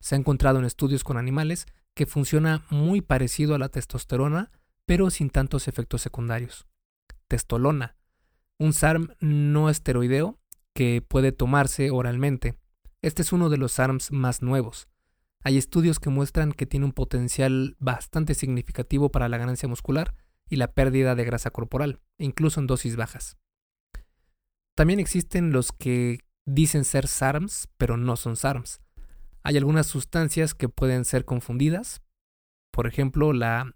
Se 0.00 0.14
ha 0.14 0.18
encontrado 0.18 0.58
en 0.58 0.64
estudios 0.64 1.04
con 1.04 1.16
animales 1.16 1.66
que 1.94 2.06
funciona 2.06 2.64
muy 2.70 3.00
parecido 3.00 3.54
a 3.54 3.58
la 3.58 3.68
testosterona, 3.68 4.50
pero 4.86 5.10
sin 5.10 5.30
tantos 5.30 5.68
efectos 5.68 6.02
secundarios. 6.02 6.66
Testolona, 7.28 7.96
un 8.58 8.72
SARM 8.72 9.14
no 9.20 9.70
esteroideo 9.70 10.38
que 10.74 11.02
puede 11.06 11.32
tomarse 11.32 11.90
oralmente. 11.90 12.56
Este 13.02 13.22
es 13.22 13.32
uno 13.32 13.50
de 13.50 13.56
los 13.56 13.72
SARMs 13.72 14.12
más 14.12 14.42
nuevos. 14.42 14.88
Hay 15.42 15.56
estudios 15.56 15.98
que 15.98 16.10
muestran 16.10 16.52
que 16.52 16.66
tiene 16.66 16.86
un 16.86 16.92
potencial 16.92 17.76
bastante 17.78 18.34
significativo 18.34 19.10
para 19.10 19.28
la 19.28 19.38
ganancia 19.38 19.68
muscular 19.68 20.14
y 20.48 20.56
la 20.56 20.72
pérdida 20.72 21.14
de 21.14 21.24
grasa 21.24 21.50
corporal, 21.50 22.00
incluso 22.18 22.60
en 22.60 22.66
dosis 22.66 22.96
bajas. 22.96 23.38
También 24.74 25.00
existen 25.00 25.52
los 25.52 25.72
que 25.72 26.20
dicen 26.44 26.84
ser 26.84 27.06
SARMs, 27.06 27.68
pero 27.78 27.96
no 27.96 28.16
son 28.16 28.36
SARMs. 28.36 28.80
Hay 29.42 29.56
algunas 29.56 29.86
sustancias 29.86 30.52
que 30.54 30.68
pueden 30.68 31.04
ser 31.04 31.24
confundidas. 31.24 32.02
Por 32.70 32.86
ejemplo, 32.86 33.32
la 33.32 33.74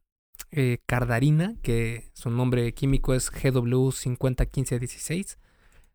eh, 0.51 0.79
cardarina, 0.87 1.57
que 1.63 2.11
su 2.13 2.31
nombre 2.31 2.73
químico 2.75 3.15
es 3.15 3.33
GW501516, 3.33 5.39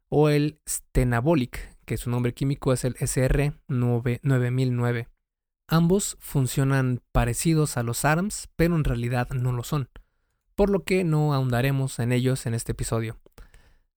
o 0.09 0.27
el 0.29 0.59
stenabolic, 0.67 1.77
que 1.85 1.97
su 1.97 2.09
nombre 2.09 2.33
químico 2.33 2.73
es 2.73 2.83
el 2.83 2.95
SR9009. 2.95 5.07
Ambos 5.67 6.17
funcionan 6.19 7.03
parecidos 7.11 7.77
a 7.77 7.83
los 7.83 8.03
ARMS, 8.05 8.49
pero 8.55 8.75
en 8.75 8.83
realidad 8.83 9.29
no 9.29 9.51
lo 9.51 9.61
son, 9.63 9.89
por 10.55 10.71
lo 10.71 10.83
que 10.83 11.03
no 11.03 11.31
ahondaremos 11.33 11.99
en 11.99 12.11
ellos 12.11 12.47
en 12.47 12.55
este 12.55 12.71
episodio. 12.71 13.19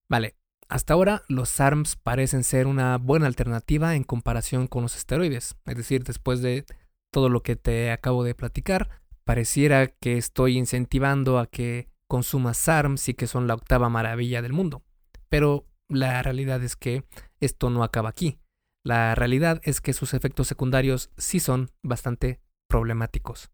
Vale, 0.07 0.35
hasta 0.73 0.95
ahora, 0.95 1.21
los 1.27 1.59
ARMS 1.59 1.97
parecen 1.97 2.43
ser 2.43 2.65
una 2.65 2.97
buena 2.97 3.27
alternativa 3.27 3.93
en 3.93 4.03
comparación 4.03 4.65
con 4.65 4.81
los 4.81 4.95
esteroides. 4.95 5.55
Es 5.67 5.77
decir, 5.77 6.03
después 6.03 6.41
de 6.41 6.65
todo 7.11 7.29
lo 7.29 7.43
que 7.43 7.55
te 7.55 7.91
acabo 7.91 8.23
de 8.23 8.33
platicar, 8.33 8.89
pareciera 9.23 9.85
que 9.85 10.17
estoy 10.17 10.57
incentivando 10.57 11.37
a 11.37 11.45
que 11.45 11.89
consumas 12.07 12.67
ARMS 12.67 13.07
y 13.09 13.13
que 13.13 13.27
son 13.27 13.45
la 13.45 13.53
octava 13.53 13.87
maravilla 13.89 14.41
del 14.41 14.53
mundo. 14.53 14.81
Pero 15.29 15.67
la 15.89 16.23
realidad 16.23 16.63
es 16.63 16.75
que 16.75 17.03
esto 17.39 17.69
no 17.69 17.83
acaba 17.83 18.09
aquí. 18.09 18.39
La 18.83 19.13
realidad 19.13 19.61
es 19.65 19.79
que 19.79 19.93
sus 19.93 20.15
efectos 20.15 20.47
secundarios 20.47 21.11
sí 21.17 21.39
son 21.39 21.69
bastante 21.83 22.39
problemáticos. 22.67 23.51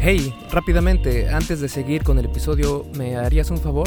Hey, 0.00 0.34
rápidamente, 0.50 1.28
antes 1.28 1.60
de 1.60 1.68
seguir 1.68 2.02
con 2.02 2.18
el 2.18 2.24
episodio, 2.24 2.84
¿me 2.96 3.16
harías 3.16 3.52
un 3.52 3.58
favor? 3.58 3.86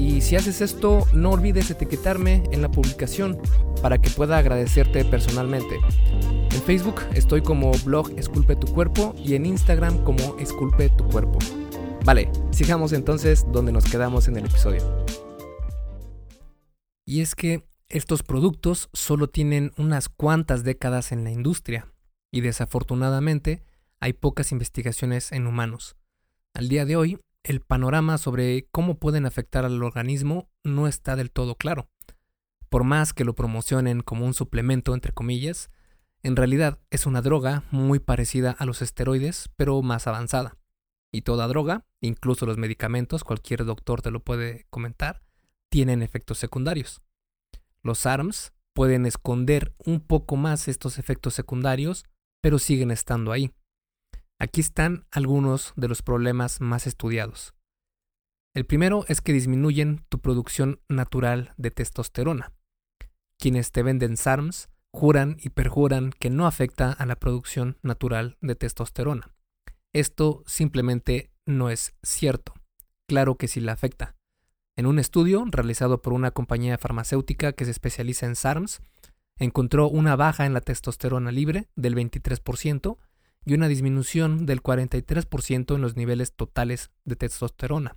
Y 0.00 0.22
si 0.22 0.34
haces 0.34 0.62
esto, 0.62 1.06
no 1.12 1.32
olvides 1.32 1.70
etiquetarme 1.70 2.42
en 2.52 2.62
la 2.62 2.70
publicación 2.70 3.38
para 3.82 3.98
que 3.98 4.08
pueda 4.08 4.38
agradecerte 4.38 5.04
personalmente. 5.04 5.78
En 6.50 6.62
Facebook 6.62 7.02
estoy 7.12 7.42
como 7.42 7.70
blog 7.84 8.10
Esculpe 8.18 8.56
tu 8.56 8.66
cuerpo 8.72 9.14
y 9.18 9.34
en 9.34 9.44
Instagram 9.44 10.02
como 10.02 10.38
Esculpe 10.38 10.88
tu 10.88 11.04
cuerpo. 11.04 11.38
Vale, 12.06 12.32
sigamos 12.50 12.94
entonces 12.94 13.44
donde 13.52 13.72
nos 13.72 13.84
quedamos 13.84 14.26
en 14.26 14.38
el 14.38 14.46
episodio. 14.46 15.04
Y 17.04 17.20
es 17.20 17.34
que 17.34 17.68
estos 17.90 18.22
productos 18.22 18.88
solo 18.94 19.28
tienen 19.28 19.70
unas 19.76 20.08
cuantas 20.08 20.64
décadas 20.64 21.12
en 21.12 21.24
la 21.24 21.30
industria 21.30 21.92
y 22.30 22.40
desafortunadamente 22.40 23.64
hay 24.00 24.14
pocas 24.14 24.50
investigaciones 24.50 25.30
en 25.30 25.46
humanos. 25.46 25.94
Al 26.54 26.70
día 26.70 26.86
de 26.86 26.96
hoy 26.96 27.18
el 27.42 27.60
panorama 27.60 28.18
sobre 28.18 28.68
cómo 28.70 28.98
pueden 28.98 29.26
afectar 29.26 29.64
al 29.64 29.82
organismo 29.82 30.48
no 30.62 30.86
está 30.86 31.16
del 31.16 31.30
todo 31.30 31.54
claro. 31.54 31.88
Por 32.68 32.84
más 32.84 33.12
que 33.12 33.24
lo 33.24 33.34
promocionen 33.34 34.02
como 34.02 34.26
un 34.26 34.34
suplemento, 34.34 34.94
entre 34.94 35.12
comillas, 35.12 35.70
en 36.22 36.36
realidad 36.36 36.78
es 36.90 37.06
una 37.06 37.22
droga 37.22 37.64
muy 37.70 37.98
parecida 37.98 38.52
a 38.52 38.66
los 38.66 38.82
esteroides, 38.82 39.50
pero 39.56 39.80
más 39.82 40.06
avanzada. 40.06 40.58
Y 41.10 41.22
toda 41.22 41.48
droga, 41.48 41.86
incluso 42.00 42.46
los 42.46 42.58
medicamentos, 42.58 43.24
cualquier 43.24 43.64
doctor 43.64 44.02
te 44.02 44.10
lo 44.10 44.22
puede 44.22 44.66
comentar, 44.70 45.22
tienen 45.70 46.02
efectos 46.02 46.38
secundarios. 46.38 47.00
Los 47.82 48.06
ARMS 48.06 48.52
pueden 48.74 49.06
esconder 49.06 49.74
un 49.84 50.00
poco 50.00 50.36
más 50.36 50.68
estos 50.68 50.98
efectos 50.98 51.34
secundarios, 51.34 52.04
pero 52.40 52.58
siguen 52.58 52.90
estando 52.90 53.32
ahí. 53.32 53.50
Aquí 54.42 54.62
están 54.62 55.04
algunos 55.10 55.74
de 55.76 55.86
los 55.86 56.00
problemas 56.00 56.62
más 56.62 56.86
estudiados. 56.86 57.52
El 58.54 58.64
primero 58.64 59.04
es 59.06 59.20
que 59.20 59.34
disminuyen 59.34 60.06
tu 60.08 60.18
producción 60.18 60.80
natural 60.88 61.52
de 61.58 61.70
testosterona. 61.70 62.54
Quienes 63.38 63.70
te 63.70 63.82
venden 63.82 64.16
SARMs 64.16 64.70
juran 64.92 65.36
y 65.40 65.50
perjuran 65.50 66.10
que 66.18 66.30
no 66.30 66.46
afecta 66.46 66.90
a 66.90 67.04
la 67.04 67.16
producción 67.16 67.76
natural 67.82 68.38
de 68.40 68.54
testosterona. 68.54 69.30
Esto 69.92 70.42
simplemente 70.46 71.30
no 71.44 71.68
es 71.68 71.92
cierto. 72.02 72.54
Claro 73.06 73.36
que 73.36 73.46
sí 73.46 73.60
la 73.60 73.72
afecta. 73.72 74.16
En 74.74 74.86
un 74.86 74.98
estudio 74.98 75.44
realizado 75.50 76.00
por 76.00 76.14
una 76.14 76.30
compañía 76.30 76.78
farmacéutica 76.78 77.52
que 77.52 77.66
se 77.66 77.72
especializa 77.72 78.24
en 78.24 78.36
SARMs, 78.36 78.80
encontró 79.36 79.90
una 79.90 80.16
baja 80.16 80.46
en 80.46 80.54
la 80.54 80.62
testosterona 80.62 81.30
libre 81.30 81.68
del 81.76 81.94
23% 81.94 82.96
y 83.44 83.54
una 83.54 83.68
disminución 83.68 84.46
del 84.46 84.62
43% 84.62 85.74
en 85.74 85.80
los 85.80 85.96
niveles 85.96 86.32
totales 86.34 86.90
de 87.04 87.16
testosterona. 87.16 87.96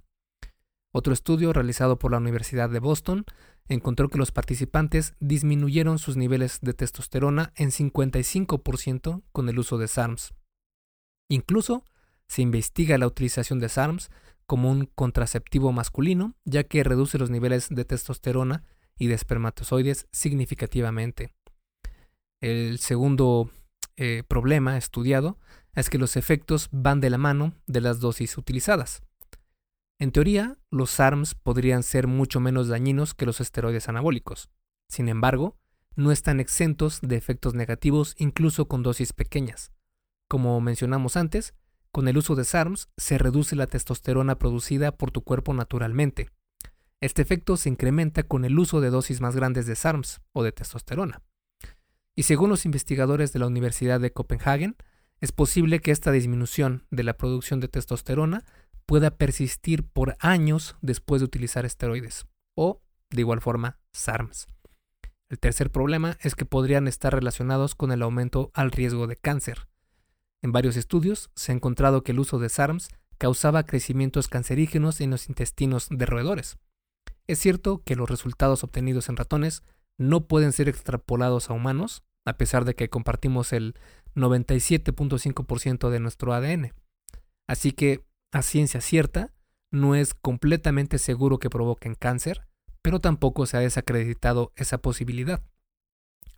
Otro 0.91 1.13
estudio 1.13 1.53
realizado 1.53 1.97
por 1.97 2.11
la 2.11 2.19
Universidad 2.19 2.69
de 2.69 2.79
Boston 2.79 3.25
encontró 3.67 4.09
que 4.09 4.17
los 4.17 4.31
participantes 4.31 5.15
disminuyeron 5.19 5.97
sus 5.97 6.17
niveles 6.17 6.59
de 6.61 6.73
testosterona 6.73 7.51
en 7.55 7.71
55% 7.71 9.23
con 9.31 9.49
el 9.49 9.59
uso 9.59 9.77
de 9.77 9.87
SARMs. 9.87 10.33
Incluso 11.29 11.83
se 12.27 12.41
investiga 12.41 12.97
la 12.97 13.07
utilización 13.07 13.59
de 13.59 13.69
SARMs 13.69 14.11
como 14.45 14.69
un 14.69 14.85
contraceptivo 14.85 15.71
masculino, 15.71 16.35
ya 16.45 16.63
que 16.63 16.83
reduce 16.83 17.17
los 17.17 17.29
niveles 17.29 17.69
de 17.69 17.85
testosterona 17.85 18.63
y 18.97 19.07
de 19.07 19.15
espermatozoides 19.15 20.07
significativamente. 20.11 21.33
El 22.39 22.77
segundo 22.79 23.49
eh, 23.97 24.23
problema 24.27 24.77
estudiado 24.77 25.37
es 25.75 25.89
que 25.89 25.97
los 25.97 26.15
efectos 26.15 26.69
van 26.71 27.01
de 27.01 27.09
la 27.09 27.17
mano 27.17 27.53
de 27.67 27.81
las 27.81 27.99
dosis 27.99 28.37
utilizadas. 28.37 29.03
En 29.99 30.11
teoría, 30.11 30.57
los 30.69 30.91
SARMs 30.91 31.35
podrían 31.35 31.83
ser 31.83 32.07
mucho 32.07 32.39
menos 32.39 32.67
dañinos 32.67 33.13
que 33.13 33.25
los 33.25 33.39
esteroides 33.39 33.89
anabólicos. 33.89 34.49
Sin 34.89 35.07
embargo, 35.07 35.57
no 35.95 36.11
están 36.11 36.39
exentos 36.39 36.99
de 37.01 37.15
efectos 37.15 37.53
negativos 37.53 38.15
incluso 38.17 38.67
con 38.67 38.83
dosis 38.83 39.13
pequeñas. 39.13 39.71
Como 40.27 40.59
mencionamos 40.61 41.15
antes, 41.15 41.53
con 41.91 42.07
el 42.07 42.17
uso 42.17 42.35
de 42.35 42.43
SARMs 42.43 42.89
se 42.97 43.17
reduce 43.17 43.55
la 43.55 43.67
testosterona 43.67 44.39
producida 44.39 44.91
por 44.97 45.11
tu 45.11 45.23
cuerpo 45.23 45.53
naturalmente. 45.53 46.29
Este 47.01 47.21
efecto 47.21 47.57
se 47.57 47.69
incrementa 47.69 48.23
con 48.23 48.45
el 48.45 48.57
uso 48.57 48.81
de 48.81 48.89
dosis 48.89 49.21
más 49.21 49.35
grandes 49.35 49.67
de 49.67 49.75
SARMs 49.75 50.21
o 50.31 50.43
de 50.43 50.51
testosterona. 50.51 51.21
Y 52.15 52.23
según 52.23 52.49
los 52.49 52.65
investigadores 52.65 53.33
de 53.33 53.39
la 53.39 53.47
Universidad 53.47 53.99
de 53.99 54.13
Copenhagen, 54.13 54.75
es 55.19 55.31
posible 55.31 55.79
que 55.79 55.91
esta 55.91 56.11
disminución 56.11 56.85
de 56.91 57.03
la 57.03 57.17
producción 57.17 57.59
de 57.59 57.67
testosterona 57.67 58.45
pueda 58.85 59.11
persistir 59.17 59.83
por 59.83 60.15
años 60.19 60.75
después 60.81 61.21
de 61.21 61.25
utilizar 61.25 61.65
esteroides 61.65 62.25
o, 62.55 62.81
de 63.09 63.21
igual 63.21 63.41
forma, 63.41 63.79
SARMs. 63.93 64.47
El 65.29 65.39
tercer 65.39 65.71
problema 65.71 66.17
es 66.21 66.35
que 66.35 66.45
podrían 66.45 66.87
estar 66.87 67.13
relacionados 67.13 67.73
con 67.73 67.91
el 67.91 68.01
aumento 68.03 68.51
al 68.53 68.71
riesgo 68.71 69.07
de 69.07 69.15
cáncer. 69.15 69.67
En 70.43 70.51
varios 70.51 70.75
estudios 70.75 71.31
se 71.35 71.51
ha 71.51 71.55
encontrado 71.55 72.03
que 72.03 72.11
el 72.11 72.19
uso 72.19 72.37
de 72.37 72.49
SARMs 72.49 72.89
causaba 73.17 73.63
crecimientos 73.63 74.27
cancerígenos 74.27 74.99
en 75.01 75.11
los 75.11 75.29
intestinos 75.29 75.87
de 75.89 76.05
roedores. 76.05 76.57
Es 77.25 77.39
cierto 77.39 77.81
que 77.83 77.95
los 77.95 78.09
resultados 78.09 78.63
obtenidos 78.63 79.07
en 79.07 79.15
ratones 79.15 79.63
no 79.97 80.27
pueden 80.27 80.51
ser 80.51 80.69
extrapolados 80.69 81.49
a 81.49 81.53
humanos, 81.53 82.03
a 82.25 82.37
pesar 82.37 82.65
de 82.65 82.75
que 82.75 82.89
compartimos 82.89 83.53
el 83.53 83.75
97.5% 84.15 85.89
de 85.89 85.99
nuestro 85.99 86.33
ADN. 86.33 86.73
Así 87.47 87.71
que, 87.71 88.05
a 88.31 88.41
ciencia 88.41 88.81
cierta, 88.81 89.33
no 89.71 89.95
es 89.95 90.13
completamente 90.13 90.97
seguro 90.99 91.39
que 91.39 91.49
provoquen 91.49 91.95
cáncer, 91.95 92.47
pero 92.81 92.99
tampoco 92.99 93.45
se 93.45 93.57
ha 93.57 93.61
desacreditado 93.61 94.53
esa 94.55 94.77
posibilidad. 94.77 95.43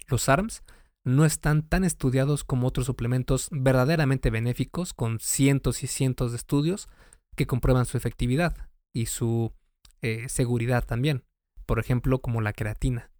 Los 0.07 0.23
SARMs 0.23 0.63
no 1.03 1.25
están 1.25 1.67
tan 1.67 1.83
estudiados 1.83 2.43
como 2.43 2.67
otros 2.67 2.87
suplementos 2.87 3.49
verdaderamente 3.51 4.29
benéficos 4.29 4.93
con 4.93 5.19
cientos 5.19 5.83
y 5.83 5.87
cientos 5.87 6.31
de 6.31 6.37
estudios 6.37 6.87
que 7.35 7.45
comprueban 7.47 7.85
su 7.85 7.97
efectividad 7.97 8.55
y 8.93 9.07
su 9.07 9.53
eh, 10.01 10.27
seguridad 10.29 10.85
también, 10.85 11.23
por 11.65 11.79
ejemplo 11.79 12.21
como 12.21 12.41
la 12.41 12.53
creatina. 12.53 13.11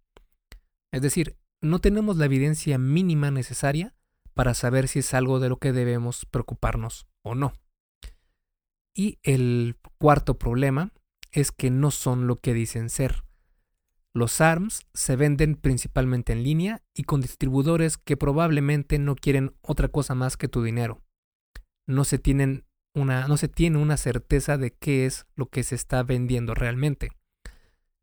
Es 0.96 1.02
decir, 1.02 1.36
no 1.60 1.78
tenemos 1.78 2.16
la 2.16 2.24
evidencia 2.24 2.78
mínima 2.78 3.30
necesaria 3.30 3.94
para 4.32 4.54
saber 4.54 4.88
si 4.88 5.00
es 5.00 5.12
algo 5.12 5.40
de 5.40 5.50
lo 5.50 5.58
que 5.58 5.74
debemos 5.74 6.24
preocuparnos 6.24 7.06
o 7.22 7.34
no. 7.34 7.52
Y 8.94 9.18
el 9.22 9.76
cuarto 9.98 10.38
problema 10.38 10.94
es 11.32 11.52
que 11.52 11.70
no 11.70 11.90
son 11.90 12.26
lo 12.26 12.40
que 12.40 12.54
dicen 12.54 12.88
ser. 12.88 13.24
Los 14.14 14.40
ARMS 14.40 14.86
se 14.94 15.16
venden 15.16 15.56
principalmente 15.56 16.32
en 16.32 16.42
línea 16.42 16.82
y 16.94 17.02
con 17.02 17.20
distribuidores 17.20 17.98
que 17.98 18.16
probablemente 18.16 18.98
no 18.98 19.16
quieren 19.16 19.54
otra 19.60 19.88
cosa 19.88 20.14
más 20.14 20.38
que 20.38 20.48
tu 20.48 20.62
dinero. 20.62 21.02
No 21.86 22.04
se, 22.04 22.18
tienen 22.18 22.64
una, 22.94 23.28
no 23.28 23.36
se 23.36 23.48
tiene 23.48 23.76
una 23.76 23.98
certeza 23.98 24.56
de 24.56 24.70
qué 24.70 25.04
es 25.04 25.26
lo 25.34 25.50
que 25.50 25.62
se 25.62 25.74
está 25.74 26.02
vendiendo 26.02 26.54
realmente. 26.54 27.10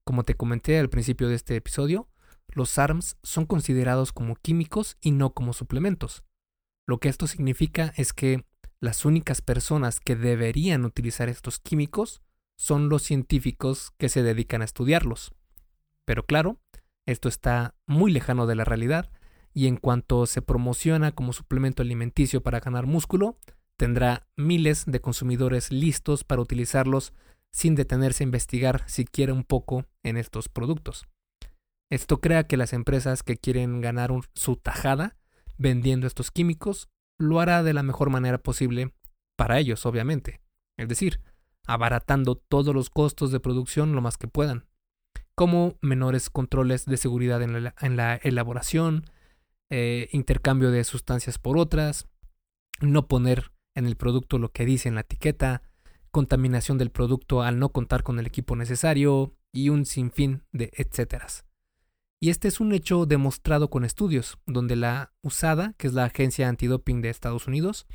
Como 0.05 0.21
te 0.21 0.35
comenté 0.35 0.77
al 0.77 0.91
principio 0.91 1.27
de 1.27 1.33
este 1.33 1.55
episodio, 1.55 2.07
los 2.55 2.77
ARMS 2.77 3.17
son 3.23 3.45
considerados 3.45 4.11
como 4.11 4.35
químicos 4.35 4.97
y 5.01 5.11
no 5.11 5.33
como 5.33 5.53
suplementos. 5.53 6.23
Lo 6.85 6.99
que 6.99 7.09
esto 7.09 7.27
significa 7.27 7.93
es 7.97 8.13
que 8.13 8.45
las 8.79 9.05
únicas 9.05 9.41
personas 9.41 9.99
que 9.99 10.15
deberían 10.15 10.83
utilizar 10.83 11.29
estos 11.29 11.59
químicos 11.59 12.21
son 12.57 12.89
los 12.89 13.03
científicos 13.03 13.91
que 13.97 14.09
se 14.09 14.23
dedican 14.23 14.61
a 14.61 14.65
estudiarlos. 14.65 15.33
Pero 16.05 16.25
claro, 16.25 16.59
esto 17.05 17.29
está 17.29 17.75
muy 17.85 18.11
lejano 18.11 18.45
de 18.45 18.55
la 18.55 18.65
realidad 18.65 19.09
y 19.53 19.67
en 19.67 19.77
cuanto 19.77 20.25
se 20.25 20.41
promociona 20.41 21.11
como 21.11 21.33
suplemento 21.33 21.81
alimenticio 21.81 22.41
para 22.41 22.59
ganar 22.59 22.85
músculo, 22.85 23.37
tendrá 23.77 24.27
miles 24.35 24.85
de 24.85 24.99
consumidores 24.99 25.71
listos 25.71 26.23
para 26.23 26.41
utilizarlos 26.41 27.13
sin 27.51 27.75
detenerse 27.75 28.23
a 28.23 28.25
investigar 28.25 28.83
siquiera 28.89 29.33
un 29.33 29.43
poco 29.43 29.85
en 30.01 30.17
estos 30.17 30.49
productos. 30.49 31.05
Esto 31.93 32.19
crea 32.19 32.47
que 32.47 32.57
las 32.57 32.73
empresas 32.73 33.21
que 33.21 33.37
quieren 33.37 33.79
ganar 33.79 34.11
su 34.33 34.55
tajada 34.55 35.15
vendiendo 35.57 36.07
estos 36.07 36.31
químicos 36.31 36.89
lo 37.19 37.39
hará 37.39 37.61
de 37.61 37.73
la 37.73 37.83
mejor 37.83 38.09
manera 38.09 38.39
posible 38.39 38.95
para 39.37 39.59
ellos, 39.59 39.85
obviamente. 39.85 40.41
Es 40.75 40.87
decir, 40.87 41.21
abaratando 41.67 42.35
todos 42.35 42.73
los 42.73 42.89
costos 42.89 43.31
de 43.31 43.39
producción 43.39 43.93
lo 43.93 44.01
más 44.01 44.17
que 44.17 44.27
puedan 44.27 44.65
como 45.35 45.77
menores 45.81 46.29
controles 46.29 46.85
de 46.85 46.97
seguridad 46.97 47.41
en 47.41 47.97
la, 47.97 48.15
elaboración, 48.23 49.05
eh, 49.69 50.09
intercambio 50.11 50.71
de 50.71 50.83
sustancias 50.83 51.39
por 51.39 51.57
otras, 51.57 52.07
no 52.81 53.07
poner 53.07 53.51
en 53.75 53.85
el 53.85 53.95
producto 53.95 54.37
lo 54.37 54.49
que 54.49 54.65
dice 54.65 54.89
en 54.89 54.95
la 54.95 55.01
etiqueta, 55.01 55.63
contaminación 56.11 56.77
del 56.77 56.91
producto 56.91 57.41
al 57.41 57.57
no 57.57 57.69
contar 57.69 58.03
con 58.03 58.19
el 58.19 58.27
equipo 58.27 58.55
necesario 58.55 59.35
y 59.51 59.69
un 59.69 59.85
sinfín 59.85 60.43
de 60.51 60.71
etcéteras. 60.73 61.45
Y 62.23 62.29
este 62.29 62.47
es 62.47 62.61
un 62.61 62.71
hecho 62.71 63.05
demostrado 63.05 63.69
con 63.69 63.83
estudios, 63.83 64.37
donde 64.45 64.77
la 64.77 65.11
USADA, 65.23 65.73
que 65.77 65.87
es 65.87 65.93
la 65.93 66.05
agencia 66.05 66.47
antidoping 66.47 67.01
de 67.01 67.09
Estados 67.09 67.47
Unidos, 67.47 67.85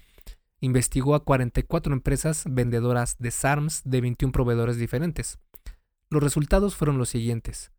investigó 0.60 1.14
a 1.14 1.24
44 1.24 1.94
empresas 1.94 2.44
vendedoras 2.46 3.16
de 3.18 3.30
SARMs 3.30 3.80
de 3.86 4.02
21 4.02 4.30
proveedores 4.32 4.76
diferentes, 4.76 5.38
los 6.10 6.22
resultados 6.22 6.76
fueron 6.76 6.98
los 6.98 7.08
siguientes. 7.08 7.72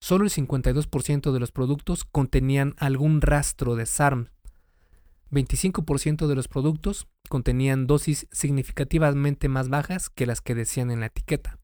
Solo 0.00 0.24
el 0.24 0.32
52% 0.32 1.30
de 1.30 1.38
los 1.38 1.52
productos 1.52 2.02
contenían 2.02 2.74
algún 2.78 3.20
rastro 3.20 3.76
de 3.76 3.86
SARM. 3.86 4.30
25% 5.30 6.26
de 6.26 6.34
los 6.34 6.48
productos 6.48 7.06
contenían 7.28 7.86
dosis 7.86 8.26
significativamente 8.32 9.48
más 9.48 9.68
bajas 9.68 10.10
que 10.10 10.26
las 10.26 10.40
que 10.40 10.56
decían 10.56 10.90
en 10.90 10.98
la 10.98 11.06
etiqueta. 11.06 11.60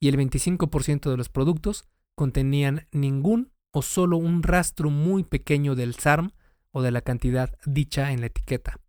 Y 0.00 0.08
el 0.08 0.16
25% 0.16 1.08
de 1.08 1.16
los 1.16 1.28
productos 1.28 1.84
contenían 2.16 2.88
ningún 2.90 3.52
o 3.70 3.82
solo 3.82 4.16
un 4.16 4.42
rastro 4.42 4.90
muy 4.90 5.22
pequeño 5.22 5.76
del 5.76 5.94
SARM 5.94 6.32
o 6.72 6.82
de 6.82 6.90
la 6.90 7.02
cantidad 7.02 7.56
dicha 7.64 8.10
en 8.10 8.20
la 8.20 8.26
etiqueta. 8.26 8.80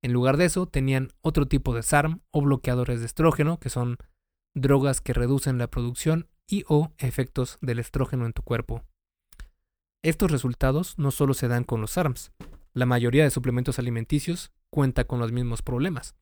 En 0.00 0.12
lugar 0.12 0.36
de 0.36 0.46
eso, 0.46 0.66
tenían 0.66 1.10
otro 1.20 1.46
tipo 1.46 1.74
de 1.74 1.82
SARM 1.82 2.22
o 2.30 2.40
bloqueadores 2.40 3.00
de 3.00 3.06
estrógeno, 3.06 3.60
que 3.60 3.68
son 3.68 3.98
drogas 4.54 5.00
que 5.00 5.12
reducen 5.12 5.58
la 5.58 5.68
producción 5.68 6.28
y 6.46 6.64
o 6.68 6.92
efectos 6.98 7.58
del 7.60 7.78
estrógeno 7.78 8.26
en 8.26 8.32
tu 8.32 8.42
cuerpo. 8.42 8.82
Estos 10.02 10.30
resultados 10.30 10.98
no 10.98 11.10
solo 11.10 11.34
se 11.34 11.48
dan 11.48 11.64
con 11.64 11.80
los 11.80 11.98
ARMS, 11.98 12.32
la 12.74 12.86
mayoría 12.86 13.24
de 13.24 13.30
suplementos 13.30 13.78
alimenticios 13.78 14.52
cuenta 14.70 15.04
con 15.04 15.20
los 15.20 15.30
mismos 15.30 15.62
problemas. 15.62 16.16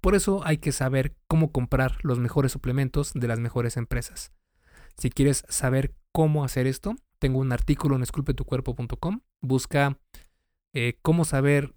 Por 0.00 0.14
eso 0.14 0.42
hay 0.44 0.58
que 0.58 0.72
saber 0.72 1.16
cómo 1.26 1.52
comprar 1.52 1.98
los 2.02 2.18
mejores 2.18 2.52
suplementos 2.52 3.12
de 3.14 3.28
las 3.28 3.38
mejores 3.38 3.76
empresas. 3.76 4.32
Si 4.96 5.10
quieres 5.10 5.44
saber 5.48 5.94
cómo 6.12 6.44
hacer 6.44 6.66
esto, 6.66 6.94
tengo 7.18 7.38
un 7.38 7.52
artículo 7.52 7.96
en 7.96 8.02
esculpetucuerpo.com. 8.02 9.20
Busca 9.40 9.98
eh, 10.72 10.98
cómo 11.02 11.24
saber 11.24 11.74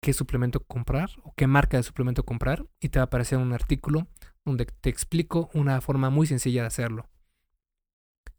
qué 0.00 0.12
suplemento 0.12 0.60
comprar 0.64 1.10
o 1.22 1.32
qué 1.34 1.46
marca 1.46 1.76
de 1.76 1.84
suplemento 1.84 2.24
comprar 2.24 2.66
y 2.80 2.88
te 2.88 2.98
va 2.98 3.04
a 3.04 3.06
aparecer 3.06 3.38
un 3.38 3.52
artículo 3.52 4.08
donde 4.44 4.66
te 4.66 4.90
explico 4.90 5.50
una 5.54 5.80
forma 5.80 6.10
muy 6.10 6.26
sencilla 6.26 6.62
de 6.62 6.66
hacerlo. 6.66 7.08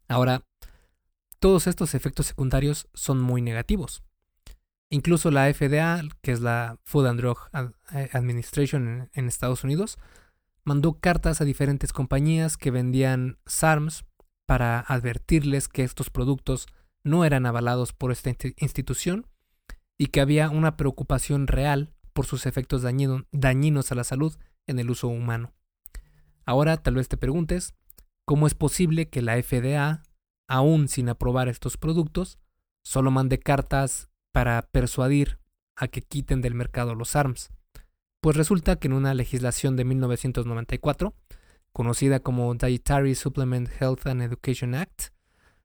Ahora, 0.07 0.43
todos 1.39 1.67
estos 1.67 1.95
efectos 1.95 2.27
secundarios 2.27 2.87
son 2.93 3.19
muy 3.21 3.41
negativos. 3.41 4.03
Incluso 4.89 5.31
la 5.31 5.51
FDA, 5.51 6.01
que 6.21 6.31
es 6.31 6.41
la 6.41 6.77
Food 6.83 7.07
and 7.07 7.19
Drug 7.19 7.37
eh, 7.93 8.09
Administration 8.13 9.09
en, 9.11 9.27
Estados 9.27 9.63
Unidos, 9.63 9.97
mandó 10.65 10.99
cartas 10.99 11.41
a 11.41 11.45
diferentes 11.45 11.93
compañías 11.93 12.57
que 12.57 12.71
vendían 12.71 13.37
SARMs 13.45 14.05
para 14.45 14.79
advertirles 14.79 15.67
que 15.67 15.83
estos 15.83 16.09
productos 16.09 16.67
no 17.03 17.25
eran 17.25 17.45
avalados 17.45 17.93
por 17.93 18.11
esta 18.11 18.31
institución 18.57 19.27
y 19.97 20.07
que 20.07 20.21
había 20.21 20.49
una 20.49 20.77
preocupación 20.77 21.47
real 21.47 21.93
por 22.13 22.25
sus 22.25 22.45
efectos 22.45 22.81
dañinos 22.81 23.91
a 23.91 23.95
la 23.95 24.03
salud 24.03 24.35
en 24.67 24.79
el 24.79 24.89
uso 24.89 25.07
humano. 25.07 25.53
Ahora 26.45 26.77
tal 26.77 26.95
vez 26.95 27.07
te 27.07 27.17
preguntes, 27.17 27.73
¿cómo 28.25 28.47
es 28.47 28.53
posible 28.53 29.09
que 29.09 29.21
la 29.21 29.41
FDA, 29.41 30.03
aún 30.47 30.87
sin 30.87 31.09
aprobar 31.09 31.47
estos 31.47 31.77
productos, 31.77 32.37
solo 32.83 33.11
mande 33.11 33.39
cartas 33.39 34.09
para 34.31 34.61
persuadir 34.71 35.39
a 35.75 35.87
que 35.87 36.01
quiten 36.01 36.41
del 36.41 36.53
mercado 36.53 36.95
los 36.95 37.15
ARMS? 37.15 37.51
Pues 38.23 38.37
resulta 38.37 38.77
que 38.77 38.87
en 38.87 38.93
una 38.93 39.13
legislación 39.13 39.75
de 39.75 39.83
1994, 39.83 41.13
conocida 41.73 42.21
como 42.21 42.55
Dietary 42.55 43.15
Supplement 43.15 43.69
Health 43.81 44.07
and 44.07 44.21
Education 44.21 44.75
Act, 44.75 45.09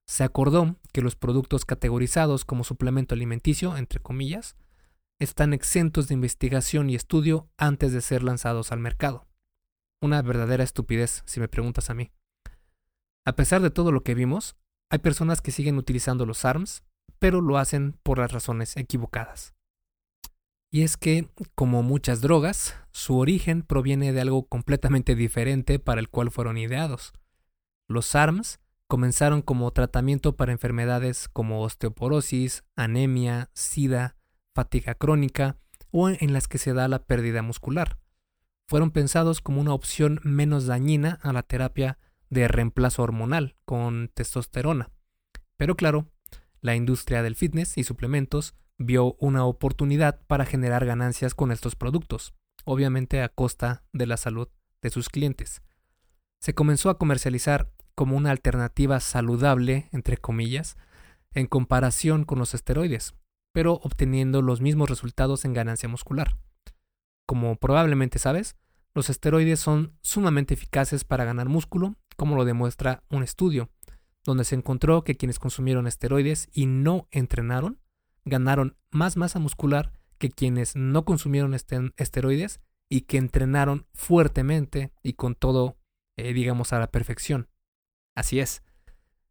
se 0.09 0.25
acordó 0.25 0.75
que 0.93 1.01
los 1.01 1.15
productos 1.15 1.65
categorizados 1.65 2.45
como 2.45 2.65
suplemento 2.65 3.15
alimenticio, 3.15 3.77
entre 3.77 4.01
comillas, 4.01 4.57
están 5.21 5.53
exentos 5.53 6.09
de 6.09 6.15
investigación 6.15 6.91
y 6.91 6.97
estudio 6.97 7.49
antes 7.59 7.93
de 7.93 8.01
ser 8.01 8.25
lanzados 8.25 8.73
al 8.73 8.81
mercado. 8.81 9.29
Una 10.03 10.21
verdadera 10.21 10.65
estupidez, 10.65 11.23
si 11.27 11.39
me 11.39 11.47
preguntas 11.47 11.91
a 11.91 11.95
mí. 11.95 12.11
A 13.25 13.37
pesar 13.37 13.63
de 13.63 13.71
todo 13.71 13.93
lo 13.93 14.03
que 14.03 14.17
vimos, 14.17 14.57
hay 14.91 14.99
personas 14.99 15.41
que 15.41 15.53
siguen 15.53 15.79
utilizando 15.79 16.27
los 16.27 16.45
ARMS, 16.45 16.83
pero 17.21 17.41
lo 17.41 17.57
hacen 17.57 17.97
por 18.03 18.19
las 18.19 18.33
razones 18.33 18.77
equivocadas. 18.77 19.55
Y 20.71 20.83
es 20.83 20.97
que, 20.97 21.29
como 21.55 21.83
muchas 21.83 22.21
drogas, 22.21 22.77
su 22.91 23.17
origen 23.17 23.63
proviene 23.63 24.13
de 24.13 24.21
algo 24.21 24.47
completamente 24.47 25.15
diferente 25.15 25.79
para 25.79 26.01
el 26.01 26.11
cual 26.11 26.31
fueron 26.31 26.59
ideados. 26.59 27.13
Los 27.87 28.15
ARMS 28.15 28.61
comenzaron 28.87 29.41
como 29.41 29.71
tratamiento 29.71 30.37
para 30.37 30.53
enfermedades 30.53 31.29
como 31.29 31.63
osteoporosis, 31.63 32.65
anemia, 32.77 33.51
sida, 33.55 34.17
fatiga 34.55 34.95
crónica 34.95 35.57
o 35.91 36.11
en 36.11 36.33
las 36.33 36.49
que 36.49 36.59
se 36.59 36.75
da 36.75 36.89
la 36.89 37.05
pérdida 37.05 37.43
muscular. 37.43 37.99
Fueron 38.67 38.91
pensados 38.91 39.41
como 39.41 39.61
una 39.61 39.73
opción 39.73 40.21
menos 40.23 40.67
dañina 40.67 41.19
a 41.23 41.33
la 41.33 41.43
terapia 41.43 41.99
de 42.29 42.47
reemplazo 42.47 43.03
hormonal 43.03 43.57
con 43.65 44.11
testosterona. 44.13 44.91
Pero 45.57 45.77
claro, 45.77 46.11
la 46.61 46.77
industria 46.77 47.23
del 47.23 47.37
fitness 47.37 47.79
y 47.79 47.85
suplementos 47.85 48.55
vio 48.79 49.17
una 49.19 49.45
oportunidad 49.45 50.21
para 50.27 50.47
generar 50.47 50.87
ganancias 50.87 51.35
con 51.35 51.51
estos 51.51 51.75
productos, 51.75 52.35
obviamente 52.65 53.23
a 53.23 53.29
costa 53.29 53.85
de 53.93 54.07
la 54.07 54.17
salud 54.17 54.49
de 54.83 54.91
sus 54.91 55.09
clientes. 55.09 55.63
Se 56.41 56.55
comenzó 56.55 56.89
a 56.89 56.99
comercializar 56.99 57.73
como 57.97 58.17
una 58.17 58.31
alternativa 58.31 59.01
saludable, 59.01 59.89
entre 59.91 60.17
comillas, 60.17 60.77
en 61.35 61.47
comparación 61.47 62.25
con 62.25 62.39
los 62.39 62.55
esteroides, 62.55 63.15
pero 63.53 63.75
obteniendo 63.83 64.41
los 64.41 64.61
mismos 64.61 64.89
resultados 64.89 65.45
en 65.45 65.53
ganancia 65.53 65.89
muscular. 65.89 66.39
Como 67.27 67.57
probablemente 67.57 68.21
sabes, 68.21 68.57
los 68.95 69.11
esteroides 69.11 69.59
son 69.59 69.99
sumamente 70.01 70.55
eficaces 70.55 71.03
para 71.05 71.25
ganar 71.25 71.49
músculo, 71.49 71.97
como 72.17 72.37
lo 72.37 72.45
demuestra 72.45 73.03
un 73.11 73.25
estudio, 73.25 73.71
donde 74.25 74.45
se 74.45 74.55
encontró 74.55 75.03
que 75.03 75.17
quienes 75.17 75.39
consumieron 75.39 75.87
esteroides 75.87 76.49
y 76.53 76.67
no 76.67 77.09
entrenaron 77.11 77.81
ganaron 78.25 78.77
más 78.91 79.17
masa 79.17 79.39
muscular 79.39 79.93
que 80.19 80.31
quienes 80.31 80.77
no 80.77 81.05
consumieron 81.05 81.55
esteroides 81.55 82.61
y 82.91 83.03
que 83.03 83.19
entrenaron 83.19 83.87
fuertemente 83.95 84.93
y 85.03 85.15
con 85.15 85.35
todo, 85.35 85.79
eh, 86.17 86.33
digamos, 86.33 86.73
a 86.73 86.79
la 86.79 86.91
perfección. 86.91 87.49
Así 88.17 88.41
es, 88.41 88.63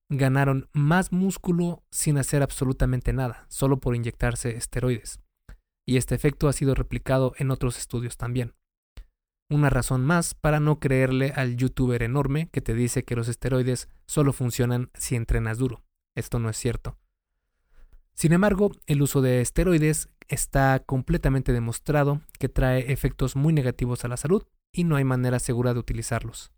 ganaron 0.10 0.69
más 0.73 1.12
músculo 1.12 1.84
sin 1.91 2.17
hacer 2.17 2.41
absolutamente 2.41 3.13
nada, 3.13 3.45
solo 3.50 3.80
por 3.80 3.95
inyectarse 3.95 4.56
esteroides. 4.56 5.19
Y 5.86 5.97
este 5.97 6.15
efecto 6.15 6.47
ha 6.47 6.54
sido 6.54 6.76
replicado 6.76 7.34
en 7.38 7.52
otros 7.52 7.78
estudios 7.78 8.17
también. 8.17 8.54
Una 9.50 9.69
razón 9.69 10.06
más 10.06 10.34
para 10.34 10.60
no 10.60 10.80
creerle 10.80 11.32
al 11.36 11.56
youtuber 11.56 12.04
enorme 12.04 12.50
que 12.52 12.62
te 12.62 12.73
dice 12.73 13.06
que 13.06 13.15
los 13.15 13.30
esteroides 13.30 13.89
solo 14.06 14.34
funcionan 14.34 14.91
si 14.93 15.15
entrenas 15.15 15.58
duro. 15.58 15.86
Esto 16.15 16.39
no 16.39 16.50
es 16.50 16.58
cierto. 16.58 16.97
Sin 18.17 18.34
embargo, 18.34 18.71
el 18.88 19.03
uso 19.03 19.21
de 19.21 19.41
esteroides 19.41 20.10
está 20.27 20.82
completamente 20.84 21.53
demostrado 21.53 22.21
que 22.39 22.49
trae 22.49 22.91
efectos 22.91 23.36
muy 23.36 23.53
negativos 23.53 24.03
a 24.03 24.08
la 24.08 24.17
salud 24.17 24.43
y 24.71 24.86
no 24.86 24.95
hay 24.95 25.03
manera 25.03 25.38
segura 25.38 25.75
de 25.75 25.80
utilizarlos. 25.80 26.51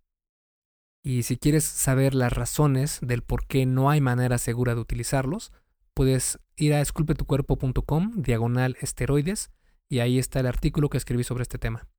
Y 1.04 1.24
si 1.24 1.36
quieres 1.36 1.65
saber 1.65 2.15
las 2.15 2.32
razones 2.32 3.00
del 3.02 3.24
por 3.24 3.45
qué 3.45 3.65
no 3.65 3.89
hay 3.89 4.00
manera 4.00 4.38
segura 4.38 4.74
de 4.74 4.80
utilizarlos, 4.80 5.52
puedes 5.93 6.39
ir 6.56 6.74
a 6.74 6.80
esculpetucuerpo.com 6.80 8.13
diagonal 8.15 8.78
esteroides 8.80 9.52
y 9.89 10.00
ahí 10.00 10.17
está 10.17 10.39
el 10.39 10.48
artículo 10.48 10.89
que 10.89 10.98
escribí 10.98 11.26
sobre 11.26 11.41
este 11.41 11.58
tema. 11.58 11.89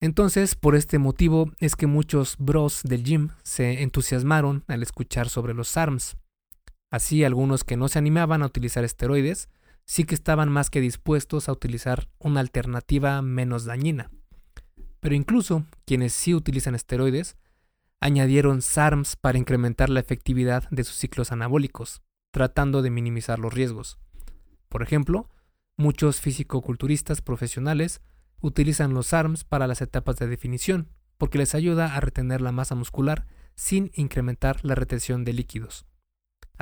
Entonces, 0.00 0.54
por 0.54 0.76
este 0.76 0.98
motivo 0.98 1.52
es 1.58 1.76
que 1.76 1.86
muchos 1.86 2.36
bros 2.38 2.80
del 2.84 3.04
gym 3.04 3.28
se 3.42 3.82
entusiasmaron 3.82 4.64
al 4.66 4.82
escuchar 4.82 5.28
sobre 5.28 5.52
los 5.52 5.68
SARMs. 5.68 6.16
Así, 6.92 7.24
algunos 7.24 7.64
que 7.64 7.78
no 7.78 7.88
se 7.88 7.98
animaban 7.98 8.42
a 8.42 8.46
utilizar 8.46 8.84
esteroides 8.84 9.48
sí 9.86 10.04
que 10.04 10.14
estaban 10.14 10.50
más 10.50 10.68
que 10.68 10.82
dispuestos 10.82 11.48
a 11.48 11.52
utilizar 11.52 12.10
una 12.18 12.40
alternativa 12.40 13.22
menos 13.22 13.64
dañina. 13.64 14.10
Pero 15.00 15.14
incluso 15.14 15.64
quienes 15.86 16.12
sí 16.12 16.34
utilizan 16.34 16.74
esteroides 16.74 17.38
añadieron 17.98 18.60
SARMs 18.60 19.16
para 19.16 19.38
incrementar 19.38 19.88
la 19.88 20.00
efectividad 20.00 20.68
de 20.70 20.84
sus 20.84 20.96
ciclos 20.96 21.32
anabólicos, 21.32 22.02
tratando 22.30 22.82
de 22.82 22.90
minimizar 22.90 23.38
los 23.38 23.54
riesgos. 23.54 23.98
Por 24.68 24.82
ejemplo, 24.82 25.30
muchos 25.78 26.20
fisicoculturistas 26.20 27.22
profesionales 27.22 28.02
utilizan 28.42 28.92
los 28.92 29.06
SARMs 29.06 29.44
para 29.44 29.66
las 29.66 29.80
etapas 29.80 30.16
de 30.16 30.26
definición, 30.26 30.90
porque 31.16 31.38
les 31.38 31.54
ayuda 31.54 31.96
a 31.96 32.00
retener 32.00 32.42
la 32.42 32.52
masa 32.52 32.74
muscular 32.74 33.26
sin 33.54 33.90
incrementar 33.94 34.62
la 34.62 34.74
retención 34.74 35.24
de 35.24 35.32
líquidos. 35.32 35.86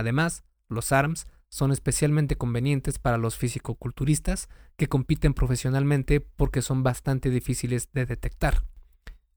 Además, 0.00 0.44
los 0.68 0.92
ARMS 0.92 1.26
son 1.50 1.72
especialmente 1.72 2.36
convenientes 2.36 2.98
para 2.98 3.18
los 3.18 3.36
fisicoculturistas 3.36 4.48
que 4.76 4.88
compiten 4.88 5.34
profesionalmente 5.34 6.20
porque 6.20 6.62
son 6.62 6.82
bastante 6.82 7.28
difíciles 7.28 7.92
de 7.92 8.06
detectar. 8.06 8.64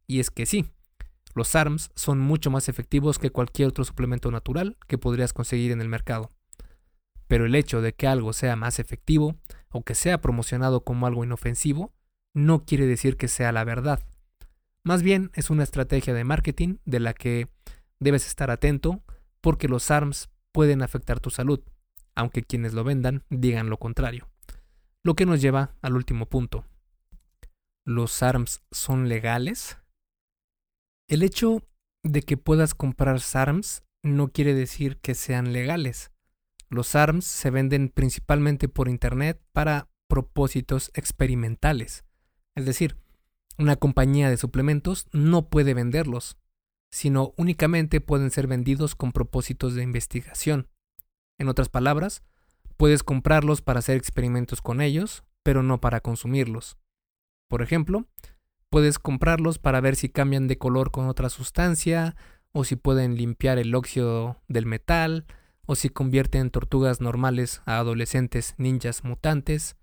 Y 0.08 0.22
es 0.22 0.32
que 0.32 0.46
sí, 0.46 0.72
los 1.36 1.54
ARMS 1.56 1.92
son 1.96 2.20
mucho 2.20 2.50
más 2.50 2.70
efectivos 2.70 3.20
que 3.20 3.30
cualquier 3.30 3.68
otro 3.68 3.84
suplemento 3.84 4.32
natural 4.32 4.78
que 4.88 4.98
podrías 4.98 5.34
conseguir 5.34 5.72
en 5.72 5.82
el 5.82 5.90
mercado. 5.90 6.32
Pero 7.28 7.46
el 7.46 7.56
hecho 7.56 7.82
de 7.82 7.94
que 7.94 8.08
algo 8.08 8.32
sea 8.32 8.56
más 8.56 8.80
efectivo 8.80 9.36
o 9.70 9.84
que 9.84 9.96
sea 9.96 10.22
promocionado 10.22 10.86
como 10.86 11.08
algo 11.08 11.26
inofensivo 11.26 11.94
no 12.34 12.64
quiere 12.64 12.86
decir 12.86 13.18
que 13.18 13.28
sea 13.28 13.52
la 13.52 13.66
verdad. 13.66 14.02
Más 14.86 15.04
bien 15.04 15.30
es 15.34 15.50
una 15.50 15.64
estrategia 15.64 16.14
de 16.14 16.24
marketing 16.24 16.78
de 16.86 17.02
la 17.02 17.14
que 17.14 17.50
debes 18.00 18.28
estar 18.28 18.50
atento 18.50 19.04
porque 19.42 19.68
los 19.68 19.92
ARMS 19.92 20.30
pueden 20.54 20.82
afectar 20.82 21.20
tu 21.20 21.30
salud 21.30 21.62
aunque 22.16 22.44
quienes 22.44 22.74
lo 22.74 22.84
vendan 22.84 23.24
digan 23.30 23.70
lo 23.70 23.78
contrario. 23.78 24.30
Lo 25.04 25.16
que 25.16 25.26
nos 25.26 25.42
lleva 25.42 25.76
al 25.82 25.96
último 25.96 26.28
punto. 26.28 26.66
¿Los 27.86 28.24
ARMS 28.24 28.62
son 28.72 29.10
legales? 29.10 29.78
El 31.10 31.24
hecho 31.24 31.62
de 32.04 32.22
que 32.22 32.38
puedas 32.38 32.76
comprar 32.76 33.20
SARMs 33.20 33.84
no 34.04 34.30
quiere 34.30 34.54
decir 34.54 34.98
que 34.98 35.16
sean 35.16 35.54
legales. 35.54 36.12
Los 36.70 36.96
ARMS 36.96 37.26
se 37.26 37.50
venden 37.50 37.90
principalmente 37.90 38.70
por 38.70 38.88
Internet 38.88 39.42
para 39.52 39.90
propósitos 40.08 40.92
experimentales. 40.94 42.06
Es 42.56 42.66
decir, 42.66 42.98
una 43.58 43.76
compañía 43.76 44.30
de 44.30 44.38
suplementos 44.38 45.08
no 45.12 45.50
puede 45.50 45.74
venderlos, 45.74 46.38
sino 46.94 47.34
únicamente 47.38 48.02
pueden 48.02 48.30
ser 48.30 48.46
vendidos 48.46 48.94
con 48.94 49.14
propósitos 49.14 49.74
de 49.74 49.82
investigación. 49.82 50.68
En 51.40 51.50
otras 51.50 51.68
palabras, 51.68 52.22
puedes 52.78 53.02
comprarlos 53.02 53.64
para 53.64 53.80
hacer 53.80 53.98
experimentos 53.98 54.62
con 54.62 54.80
ellos, 54.80 55.24
pero 55.42 55.64
no 55.64 55.82
para 55.82 56.02
consumirlos. 56.02 56.78
Por 57.48 57.64
ejemplo, 57.64 58.06
puedes 58.70 59.00
comprarlos 59.00 59.58
para 59.58 59.82
ver 59.82 59.96
si 59.96 60.08
cambian 60.08 60.48
de 60.48 60.60
color 60.60 60.92
con 60.92 61.08
otra 61.08 61.32
sustancia, 61.32 62.16
o 62.52 62.64
si 62.64 62.76
pueden 62.76 63.18
limpiar 63.18 63.58
el 63.58 63.74
óxido 63.74 64.44
del 64.48 64.68
metal, 64.68 65.26
o 65.66 65.74
si 65.74 65.90
convierten 65.90 66.42
en 66.42 66.52
tortugas 66.52 67.02
normales 67.02 67.64
a 67.66 67.80
adolescentes 67.80 68.54
ninjas 68.60 69.04
mutantes. 69.04 69.78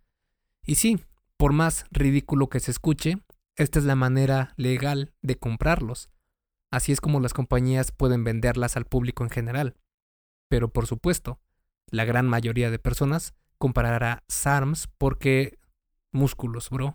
Y 0.64 0.76
sí, 0.76 1.04
por 1.36 1.52
más 1.52 1.86
ridículo 1.90 2.48
que 2.48 2.60
se 2.60 2.70
escuche, 2.70 3.18
esta 3.56 3.80
es 3.80 3.84
la 3.84 3.96
manera 3.96 4.54
legal 4.56 5.12
de 5.22 5.34
comprarlos. 5.34 6.08
Así 6.70 6.92
es 6.92 7.00
como 7.00 7.20
las 7.20 7.34
compañías 7.34 7.92
pueden 7.92 8.24
venderlas 8.24 8.76
al 8.76 8.84
público 8.84 9.24
en 9.24 9.30
general. 9.30 9.76
Pero 10.48 10.72
por 10.72 10.86
supuesto, 10.86 11.40
la 11.90 12.04
gran 12.04 12.28
mayoría 12.28 12.70
de 12.70 12.78
personas 12.78 13.34
comparará 13.58 14.24
SARMs 14.28 14.88
porque 14.98 15.58
músculos, 16.12 16.70
bro. 16.70 16.94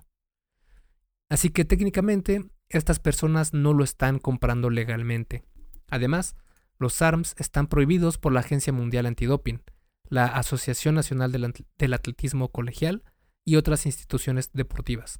Así 1.29 1.49
que 1.49 1.65
técnicamente 1.65 2.45
estas 2.69 2.99
personas 2.99 3.53
no 3.53 3.73
lo 3.73 3.83
están 3.83 4.19
comprando 4.19 4.69
legalmente. 4.69 5.43
Además, 5.89 6.35
los 6.77 6.93
SARMs 6.93 7.35
están 7.37 7.67
prohibidos 7.67 8.17
por 8.17 8.33
la 8.33 8.41
Agencia 8.41 8.73
Mundial 8.73 9.05
Antidoping, 9.05 9.61
la 10.09 10.25
Asociación 10.25 10.95
Nacional 10.95 11.31
del 11.31 11.93
Atletismo 11.93 12.49
Colegial 12.49 13.03
y 13.43 13.55
otras 13.55 13.85
instituciones 13.85 14.51
deportivas. 14.53 15.19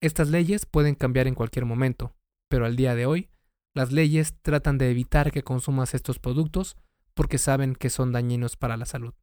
Estas 0.00 0.28
leyes 0.28 0.66
pueden 0.66 0.94
cambiar 0.94 1.26
en 1.26 1.34
cualquier 1.34 1.64
momento, 1.64 2.14
pero 2.48 2.66
al 2.66 2.76
día 2.76 2.94
de 2.94 3.06
hoy, 3.06 3.30
las 3.74 3.92
leyes 3.92 4.34
tratan 4.42 4.78
de 4.78 4.90
evitar 4.90 5.32
que 5.32 5.42
consumas 5.42 5.94
estos 5.94 6.18
productos 6.18 6.76
porque 7.14 7.38
saben 7.38 7.74
que 7.74 7.90
son 7.90 8.12
dañinos 8.12 8.56
para 8.56 8.76
la 8.76 8.86
salud. 8.86 9.14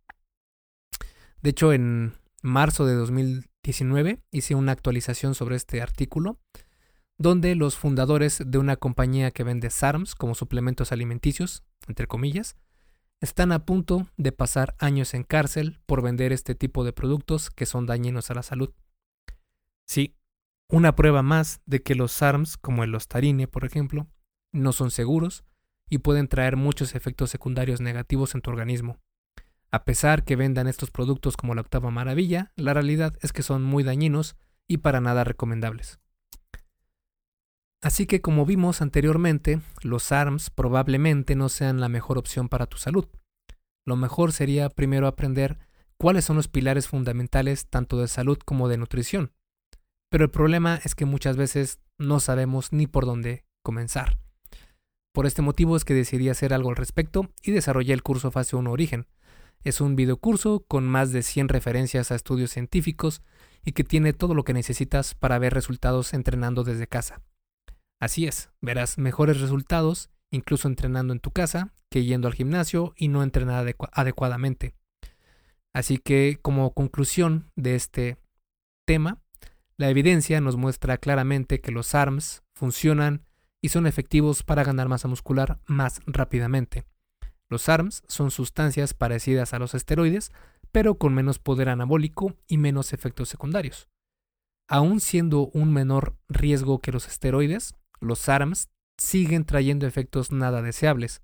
De 1.42 1.52
hecho, 1.52 1.74
en 1.74 2.14
marzo 2.42 2.86
de 2.86 2.96
2019 2.96 4.22
hice 4.32 4.56
una 4.56 4.72
actualización 4.72 5.36
sobre 5.36 5.56
este 5.56 5.82
artículo, 5.82 6.40
donde 7.18 7.56
los 7.56 7.76
fundadores 7.78 8.42
de 8.46 8.58
una 8.58 8.78
compañía 8.78 9.32
que 9.32 9.44
vende 9.44 9.70
SARMs 9.70 10.16
como 10.16 10.36
suplementos 10.36 10.92
alimenticios, 10.92 11.64
entre 11.88 12.08
comillas, 12.08 12.56
están 13.22 13.52
a 13.52 13.66
punto 13.66 14.08
de 14.16 14.32
pasar 14.32 14.76
años 14.80 15.14
en 15.14 15.24
cárcel 15.24 15.80
por 15.86 16.02
vender 16.02 16.32
este 16.32 16.56
tipo 16.56 16.86
de 16.86 16.94
productos 16.94 17.50
que 17.50 17.66
son 17.66 17.86
dañinos 17.86 18.32
a 18.32 18.36
la 18.36 18.44
salud. 18.44 18.74
Sí, 19.86 20.16
una 20.70 20.96
prueba 20.96 21.22
más 21.22 21.62
de 21.66 21.82
que 21.82 21.96
los 21.96 22.12
SARMs, 22.12 22.56
como 22.58 22.84
el 22.84 22.96
Ostarine, 22.96 23.48
por 23.48 23.66
ejemplo, 23.66 24.08
no 24.52 24.74
son 24.74 24.92
seguros 24.92 25.44
y 25.90 26.00
pueden 26.00 26.28
traer 26.28 26.56
muchos 26.56 26.96
efectos 26.96 27.30
secundarios 27.30 27.82
negativos 27.82 28.36
en 28.36 28.42
tu 28.42 28.52
organismo. 28.52 29.00
A 29.72 29.86
pesar 29.86 30.24
que 30.24 30.36
vendan 30.36 30.68
estos 30.68 30.92
productos 30.92 31.38
como 31.38 31.54
la 31.54 31.62
octava 31.62 31.92
maravilla, 31.92 32.52
la 32.56 32.74
realidad 32.74 33.16
es 33.22 33.34
que 33.34 33.44
son 33.44 33.64
muy 33.64 33.84
dañinos 33.84 34.36
y 34.68 34.78
para 34.78 35.02
nada 35.02 35.24
recomendables. 35.24 36.00
Así 37.82 38.08
que 38.08 38.22
como 38.22 38.46
vimos 38.46 38.82
anteriormente, 38.82 39.62
los 39.84 40.12
ARMS 40.12 40.50
probablemente 40.50 41.36
no 41.36 41.50
sean 41.50 41.80
la 41.80 41.88
mejor 41.88 42.18
opción 42.18 42.50
para 42.50 42.66
tu 42.66 42.78
salud. 42.78 43.08
Lo 43.86 43.96
mejor 43.96 44.34
sería 44.34 44.70
primero 44.70 45.08
aprender 45.08 45.60
cuáles 45.98 46.26
son 46.26 46.36
los 46.36 46.48
pilares 46.48 46.88
fundamentales 46.88 47.68
tanto 47.68 48.00
de 48.00 48.08
salud 48.08 48.38
como 48.44 48.68
de 48.68 48.78
nutrición. 48.78 49.34
Pero 50.10 50.26
el 50.26 50.32
problema 50.32 50.80
es 50.84 50.96
que 50.96 51.06
muchas 51.06 51.38
veces 51.38 51.80
no 51.98 52.20
sabemos 52.20 52.74
ni 52.74 52.88
por 52.88 53.06
dónde 53.06 53.46
comenzar. 53.64 54.20
Por 55.13 55.26
este 55.26 55.41
motivo 55.41 55.76
es 55.76 55.86
que 55.86 55.93
decidí 55.93 56.30
hacer 56.30 56.54
algo 56.54 56.69
al 56.69 56.76
respecto 56.76 57.30
y 57.41 57.52
desarrollé 57.52 57.93
el 57.93 58.04
curso 58.04 58.32
Fase 58.32 58.56
1 58.56 58.72
Origen. 58.72 59.08
Es 59.63 59.82
un 59.82 59.95
videocurso 59.95 60.63
con 60.67 60.88
más 60.88 61.12
de 61.12 61.24
100 61.24 61.50
referencias 61.50 62.12
a 62.12 62.15
estudios 62.15 62.52
científicos 62.52 63.22
y 63.65 63.74
que 63.74 63.84
tiene 63.84 64.13
todo 64.13 64.34
lo 64.34 64.43
que 64.43 64.54
necesitas 64.54 65.15
para 65.15 65.39
ver 65.39 65.54
resultados 65.54 66.13
entrenando 66.13 66.63
desde 66.63 66.88
casa. 66.88 67.22
Así 68.00 68.28
es, 68.28 68.50
verás 68.62 68.98
mejores 68.98 69.41
resultados 69.41 70.10
incluso 70.32 70.67
entrenando 70.67 71.12
en 71.12 71.19
tu 71.19 71.32
casa 71.32 71.74
que 71.89 72.06
yendo 72.06 72.28
al 72.28 72.36
gimnasio 72.36 72.93
y 72.95 73.08
no 73.08 73.24
entrenar 73.24 73.76
adecuadamente. 73.91 74.76
Así 75.74 75.98
que 75.98 76.39
como 76.41 76.74
conclusión 76.74 77.52
de 77.56 77.76
este 77.76 78.17
tema, 78.86 79.22
la 79.78 79.89
evidencia 79.89 80.39
nos 80.41 80.56
muestra 80.56 80.98
claramente 80.98 81.62
que 81.62 81.72
los 81.72 81.95
ARMS 81.95 82.43
funcionan 82.54 83.26
y 83.62 83.69
son 83.69 83.88
efectivos 83.88 84.43
para 84.43 84.63
ganar 84.63 84.88
masa 84.88 85.08
muscular 85.08 85.60
más 85.65 86.02
rápidamente. 86.06 86.86
Los 87.50 87.67
ARMS 87.67 88.04
son 88.08 88.32
sustancias 88.32 88.93
parecidas 88.93 89.54
a 89.54 89.60
los 89.60 89.74
esteroides, 89.74 90.32
pero 90.72 90.95
con 90.95 91.13
menos 91.13 91.39
poder 91.39 91.69
anabólico 91.69 92.36
y 92.48 92.58
menos 92.58 92.93
efectos 92.93 93.28
secundarios. 93.30 93.89
Aún 94.67 95.00
siendo 95.00 95.48
un 95.48 95.74
menor 95.74 96.15
riesgo 96.28 96.80
que 96.80 96.91
los 96.91 97.08
esteroides, 97.08 97.74
los 98.00 98.30
ARMS 98.30 98.69
siguen 98.98 99.45
trayendo 99.45 99.88
efectos 99.88 100.32
nada 100.32 100.62
deseables, 100.62 101.22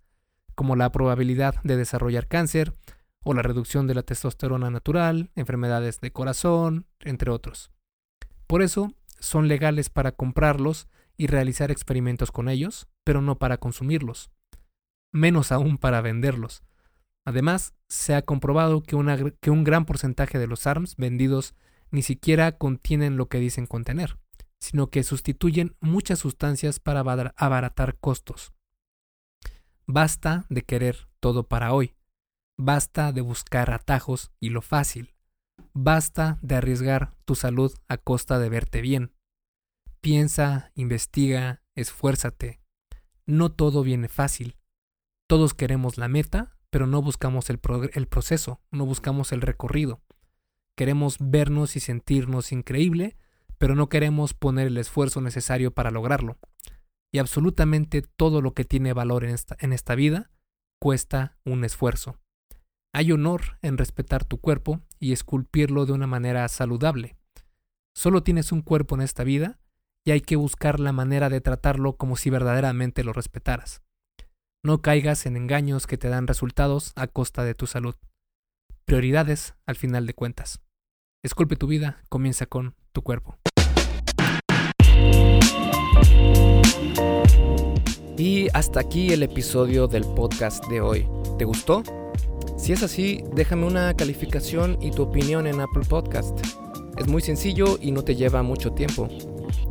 como 0.56 0.76
la 0.76 0.91
probabilidad 0.91 1.56
de 1.63 1.78
desarrollar 1.78 2.28
cáncer 2.28 2.74
o 3.24 3.34
la 3.34 3.43
reducción 3.43 3.86
de 3.86 3.95
la 3.95 4.04
testosterona 4.04 4.71
natural, 4.71 5.32
enfermedades 5.36 6.00
de 6.00 6.12
corazón, 6.12 6.88
entre 7.02 7.30
otros. 7.32 7.71
Por 8.48 8.62
eso, 8.62 8.93
son 9.19 9.48
legales 9.48 9.89
para 9.89 10.12
comprarlos 10.12 10.88
y 11.17 11.28
realizar 11.28 11.71
experimentos 11.71 12.32
con 12.32 12.49
ellos, 12.49 12.88
pero 13.04 13.21
no 13.21 13.38
para 13.38 13.58
consumirlos, 13.58 14.32
menos 15.12 15.51
aún 15.51 15.78
para 15.78 16.01
venderlos. 16.01 16.63
Además, 17.25 17.73
se 17.88 18.13
ha 18.13 18.21
comprobado 18.21 18.84
que, 18.84 18.95
un 18.95 19.63
gran 19.63 19.86
porcentaje 19.86 20.38
de 20.38 20.47
los 20.47 20.67
ARMS 20.67 20.95
vendidos 20.97 21.56
ni 21.89 22.01
siquiera 22.04 22.58
contienen 22.58 23.17
lo 23.17 23.30
que 23.30 23.39
dicen 23.39 23.65
contener, 23.65 24.17
sino 24.60 24.89
que 24.89 25.04
sustituyen 25.04 25.75
muchas 25.80 26.19
sustancias 26.19 26.80
para 26.80 26.99
abaratar 27.36 27.97
costos. 27.97 28.54
Basta 29.88 30.45
de 30.49 30.63
querer 30.63 31.08
todo 31.19 31.47
para 31.47 31.73
hoy, 31.73 31.95
basta 32.58 33.12
de 33.12 33.21
buscar 33.21 33.71
atajos 33.71 34.32
y 34.39 34.49
lo 34.49 34.62
fácil. 34.62 35.15
Basta 35.73 36.38
de 36.41 36.56
arriesgar 36.56 37.13
tu 37.25 37.36
salud 37.36 37.73
a 37.88 37.97
costa 37.97 38.39
de 38.39 38.49
verte 38.49 38.82
bien. 38.82 39.14
Piensa, 40.06 40.72
investiga, 40.76 41.63
esfuérzate. 41.74 42.62
No 43.26 43.52
todo 43.52 43.82
viene 43.82 44.08
fácil. 44.08 44.56
Todos 45.28 45.56
queremos 45.56 45.98
la 45.98 46.08
meta, 46.08 46.60
pero 46.70 46.86
no 46.86 47.02
buscamos 47.02 47.50
el, 47.50 47.58
proceso, 47.58 48.62
no 48.70 48.86
buscamos 48.86 49.32
el 49.32 49.41
recorrido. 49.41 50.04
Queremos 50.78 51.18
vernos 51.20 51.76
y 51.76 51.80
sentirnos 51.80 52.52
increíble, 52.52 53.18
pero 53.58 53.74
no 53.74 53.89
queremos 53.89 54.36
poner 54.36 54.68
el 54.68 54.78
esfuerzo 54.78 55.22
necesario 55.22 55.74
para 55.74 55.89
lograrlo. 55.89 56.38
Y 57.12 57.18
absolutamente 57.18 58.04
todo 58.04 58.44
lo 58.44 58.54
que 58.54 58.63
tiene 58.63 58.94
valor 58.94 59.26
en 59.26 59.74
esta 59.74 59.96
vida 59.96 60.30
cuesta 60.80 61.39
un 61.46 61.63
esfuerzo. 61.63 62.20
Hay 62.94 63.12
honor 63.12 63.58
en 63.63 63.80
respetar 63.80 64.24
tu 64.24 64.39
cuerpo 64.39 64.82
y 65.00 65.13
esculpirlo 65.13 65.88
de 65.88 65.94
una 65.94 66.06
manera 66.06 66.48
saludable. 66.48 67.18
Solo 67.96 68.22
tienes 68.22 68.52
un 68.52 68.62
cuerpo 68.62 68.94
en 68.94 69.02
esta 69.02 69.24
vida 69.24 69.60
y 70.06 70.12
hay 70.12 70.22
que 70.22 70.36
buscar 70.36 70.80
la 70.80 70.91
manera 70.91 71.30
de 71.30 71.41
tratarlo 71.41 71.98
como 71.98 72.15
si 72.15 72.30
verdaderamente 72.30 73.04
lo 73.04 73.12
respetaras. 73.12 73.82
No 74.63 74.82
caigas 74.82 75.26
en 75.26 75.36
engaños 75.36 75.88
que 75.88 75.98
te 75.98 76.10
dan 76.10 76.28
resultados 76.28 76.94
a 76.96 77.08
costa 77.08 77.44
de 77.44 77.56
tu 77.56 77.65
salud. 77.65 77.96
Prioridades 78.86 79.56
al 79.65 79.76
final 79.76 80.06
de 80.06 80.13
cuentas. 80.13 80.62
Esculpe 81.24 81.56
tu 81.56 81.65
vida, 81.65 82.04
comienza 82.08 82.46
con 82.46 82.76
tu 82.94 83.02
cuerpo. 83.02 83.38
Y 88.18 88.48
hasta 88.54 88.80
aquí 88.80 89.12
el 89.12 89.24
episodio 89.24 89.88
del 89.88 90.04
podcast 90.04 90.65
de 90.68 90.82
hoy. 90.82 91.08
¿Te 91.39 91.46
gustó? 91.46 91.84
Si 92.58 92.72
es 92.74 92.84
así, 92.84 93.24
déjame 93.34 93.65
una 93.65 93.94
calificación 93.96 94.78
y 94.82 94.91
tu 94.91 95.04
opinión 95.04 95.48
en 95.48 95.60
Apple 95.60 95.84
Podcast. 95.89 96.39
Es 96.98 97.08
muy 97.08 97.22
sencillo 97.22 97.78
y 97.82 97.91
no 97.91 98.04
te 98.04 98.15
lleva 98.15 98.41
mucho 98.44 98.72
tiempo. 98.72 99.10